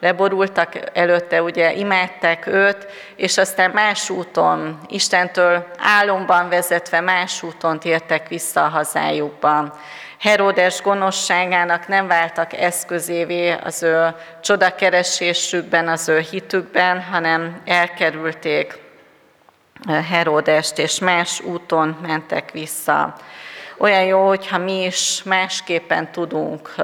leborultak 0.00 0.72
előtte, 0.92 1.42
ugye 1.42 1.72
imádták 1.72 2.46
őt, 2.46 2.86
és 3.16 3.38
aztán 3.38 3.70
más 3.70 4.10
úton, 4.10 4.78
Istentől 4.88 5.66
álomban 5.78 6.48
vezetve 6.48 7.00
más 7.00 7.42
úton 7.42 7.80
tértek 7.80 8.28
vissza 8.28 8.64
a 8.64 8.68
hazájukba. 8.68 9.78
Herodes 10.20 10.82
gonoszságának 10.82 11.88
nem 11.88 12.06
váltak 12.06 12.52
eszközévé 12.52 13.50
az 13.50 13.82
ő 13.82 14.14
csodakeresésükben, 14.40 15.88
az 15.88 16.08
ő 16.08 16.18
hitükben, 16.18 17.02
hanem 17.02 17.60
elkerülték 17.64 18.78
Herodest, 20.10 20.78
és 20.78 20.98
más 20.98 21.40
úton 21.40 21.96
mentek 22.02 22.50
vissza. 22.50 23.16
Olyan 23.78 24.04
jó, 24.04 24.26
hogyha 24.26 24.58
mi 24.58 24.84
is 24.84 25.22
másképpen 25.22 26.12
tudunk 26.12 26.74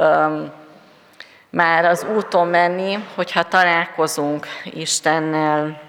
már 1.51 1.85
az 1.85 2.07
úton 2.14 2.49
menni, 2.49 2.99
hogyha 3.14 3.42
találkozunk 3.42 4.46
Istennel. 4.64 5.86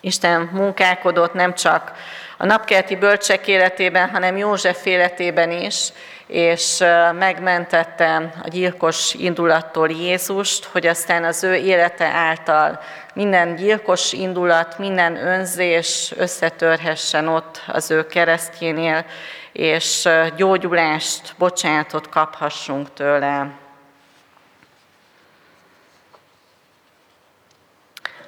Isten 0.00 0.48
munkálkodott 0.52 1.34
nem 1.34 1.54
csak 1.54 1.92
a 2.36 2.46
napkelti 2.46 2.96
bölcsek 2.96 3.46
életében, 3.46 4.08
hanem 4.08 4.36
József 4.36 4.86
életében 4.86 5.50
is, 5.50 5.88
és 6.26 6.84
megmentette 7.18 8.32
a 8.42 8.48
gyilkos 8.48 9.14
indulattól 9.14 9.90
Jézust, 9.90 10.64
hogy 10.64 10.86
aztán 10.86 11.24
az 11.24 11.44
ő 11.44 11.54
élete 11.54 12.04
által 12.04 12.80
minden 13.14 13.54
gyilkos 13.54 14.12
indulat, 14.12 14.78
minden 14.78 15.16
önzés 15.26 16.12
összetörhessen 16.16 17.28
ott 17.28 17.62
az 17.66 17.90
ő 17.90 18.06
keresztjénél, 18.06 19.04
és 19.52 20.08
gyógyulást, 20.36 21.34
bocsánatot 21.38 22.08
kaphassunk 22.08 22.92
tőle. 22.94 23.50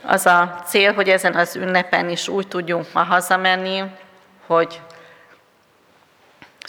Az 0.03 0.27
a 0.27 0.63
cél, 0.67 0.93
hogy 0.93 1.09
ezen 1.09 1.35
az 1.35 1.57
ünnepen 1.57 2.09
is 2.09 2.29
úgy 2.29 2.49
tudjunk 2.49 2.87
ma 2.93 3.03
hazamenni, 3.03 3.83
hogy 4.47 4.81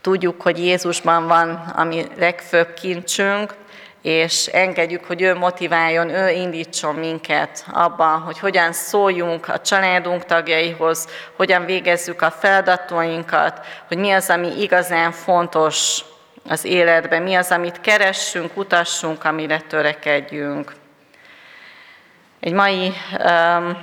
tudjuk, 0.01 0.41
hogy 0.41 0.59
Jézusban 0.59 1.27
van 1.27 1.49
a 1.75 1.83
mi 1.83 2.05
legfőbb 2.17 2.73
kincsünk, 2.73 3.53
és 4.01 4.45
engedjük, 4.45 5.05
hogy 5.05 5.21
ő 5.21 5.35
motiváljon, 5.35 6.09
ő 6.09 6.29
indítson 6.29 6.95
minket 6.95 7.65
abban, 7.71 8.19
hogy 8.19 8.39
hogyan 8.39 8.73
szóljunk 8.73 9.47
a 9.47 9.61
családunk 9.61 10.25
tagjaihoz, 10.25 11.07
hogyan 11.35 11.65
végezzük 11.65 12.21
a 12.21 12.31
feladatainkat, 12.31 13.65
hogy 13.87 13.97
mi 13.97 14.11
az, 14.11 14.29
ami 14.29 14.61
igazán 14.61 15.11
fontos 15.11 16.03
az 16.49 16.65
életben, 16.65 17.21
mi 17.21 17.35
az, 17.35 17.51
amit 17.51 17.81
keressünk, 17.81 18.57
utassunk, 18.57 19.23
amire 19.23 19.61
törekedjünk. 19.67 20.73
Egy 22.41 22.53
mai 22.53 22.93
um, 23.25 23.77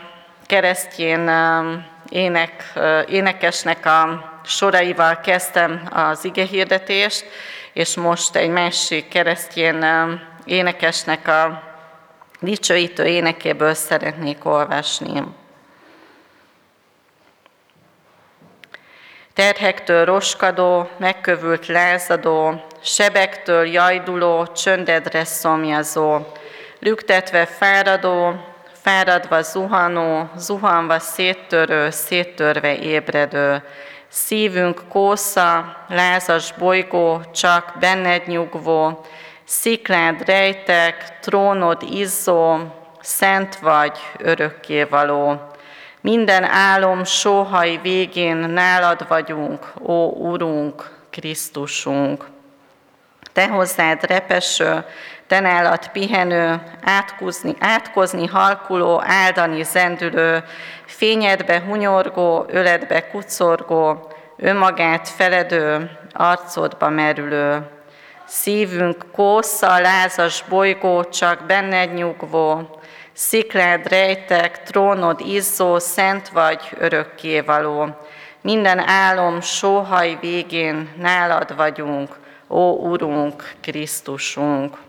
keresztjén 0.47 1.29
um, 1.29 1.87
ének, 2.09 2.73
uh, 2.77 3.03
énekesnek 3.09 3.87
a 3.87 4.31
soraival 4.45 5.21
kezdtem 5.21 5.89
az 5.91 6.25
igehirdetést, 6.25 7.25
és 7.73 7.97
most 7.97 8.37
egy 8.37 8.51
másik 8.51 9.09
keresztjén 9.09 9.85
énekesnek 10.45 11.29
a 11.29 11.63
dicsőítő 12.41 13.05
énekéből 13.05 13.75
szeretnék 13.75 14.45
olvasni. 14.45 15.23
Terhektől 19.35 20.05
roskadó, 20.05 20.89
megkövült 20.97 21.67
lázadó, 21.67 22.65
sebektől 22.83 23.67
jajduló, 23.67 24.47
csöndedre 24.47 25.25
szomjazó, 25.25 26.27
lüktetve 26.79 27.47
fáradó, 27.47 28.48
fáradva 28.89 29.43
zuhanó, 29.43 30.31
zuhanva 30.37 30.99
széttörő, 30.99 31.91
széttörve 31.91 32.79
ébredő, 32.79 33.63
Szívünk 34.09 34.83
kósza, 34.89 35.77
lázas 35.89 36.53
bolygó, 36.53 37.21
csak 37.35 37.73
benned 37.81 38.23
nyugvó, 38.27 39.05
sziklád 39.45 40.23
rejtek, 40.27 41.19
trónod 41.21 41.83
izzó, 41.91 42.59
szent 43.01 43.57
vagy, 43.57 43.99
örökkévaló. 44.19 45.41
Minden 46.01 46.45
álom 46.45 47.05
sóhaj 47.05 47.79
végén 47.83 48.37
nálad 48.37 49.09
vagyunk, 49.09 49.73
ó 49.83 50.11
Urunk, 50.11 50.91
Krisztusunk. 51.11 52.25
Te 53.33 53.49
hozzád 53.49 54.05
repeső, 54.07 54.85
te 55.29 55.41
nálad 55.41 55.89
pihenő, 55.89 56.63
átkozni, 56.83 57.55
átkozni 57.59 58.27
halkuló, 58.27 59.03
áldani 59.05 59.63
zendülő, 59.63 60.45
fényedbe 60.87 61.63
hunyorgó, 61.67 62.45
öledbe 62.49 63.09
kucorgó, 63.09 64.13
önmagát 64.37 65.09
feledő, 65.09 65.91
arcodba 66.13 66.89
merülő. 66.89 67.67
Szívünk 68.25 69.07
kósza, 69.13 69.81
lázas 69.81 70.45
bolygó, 70.49 71.05
csak 71.05 71.47
benned 71.47 71.95
nyugvó, 71.95 72.79
sziklád 73.13 73.89
rejtek, 73.89 74.63
trónod 74.63 75.21
izzó, 75.21 75.79
szent 75.79 76.29
vagy, 76.29 76.61
örökkévaló. 76.79 77.97
Minden 78.41 78.79
álom 78.79 79.41
sóhaj 79.41 80.19
végén 80.21 80.89
nálad 80.97 81.57
vagyunk, 81.57 82.17
ó 82.49 82.73
Urunk, 82.73 83.53
Krisztusunk. 83.61 84.87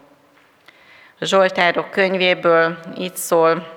A 1.21 1.25
Zsoltárok 1.25 1.91
könyvéből 1.91 2.77
így 2.97 3.15
szól 3.15 3.67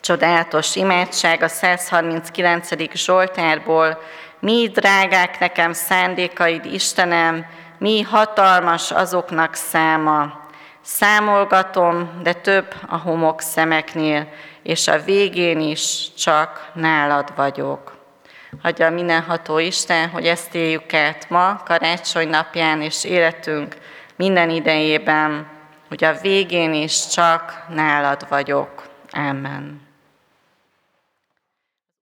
csodálatos 0.00 0.76
imádság 0.76 1.42
a 1.42 1.48
139. 1.48 2.94
Zsoltárból. 2.94 4.02
Mi 4.38 4.70
drágák 4.72 5.38
nekem 5.38 5.72
szándékaid, 5.72 6.64
Istenem, 6.64 7.46
mi 7.78 8.00
hatalmas 8.00 8.90
azoknak 8.90 9.54
száma. 9.54 10.40
Számolgatom, 10.80 12.20
de 12.22 12.32
több 12.32 12.74
a 12.88 12.96
homok 12.96 13.40
szemeknél, 13.40 14.28
és 14.62 14.88
a 14.88 15.02
végén 15.02 15.60
is 15.60 16.14
csak 16.14 16.70
nálad 16.74 17.32
vagyok. 17.36 17.96
Hagyja 18.62 18.90
mindenható 18.90 19.58
Isten, 19.58 20.08
hogy 20.08 20.26
ezt 20.26 20.54
éljük 20.54 20.94
át 20.94 21.30
ma, 21.30 21.62
karácsony 21.64 22.28
napján 22.28 22.82
és 22.82 23.04
életünk 23.04 23.76
minden 24.16 24.50
idejében, 24.50 25.51
hogy 25.92 26.04
a 26.04 26.20
végén 26.20 26.74
is 26.74 27.06
csak 27.06 27.64
nálad 27.68 28.28
vagyok. 28.28 28.88
Amen. 29.10 29.91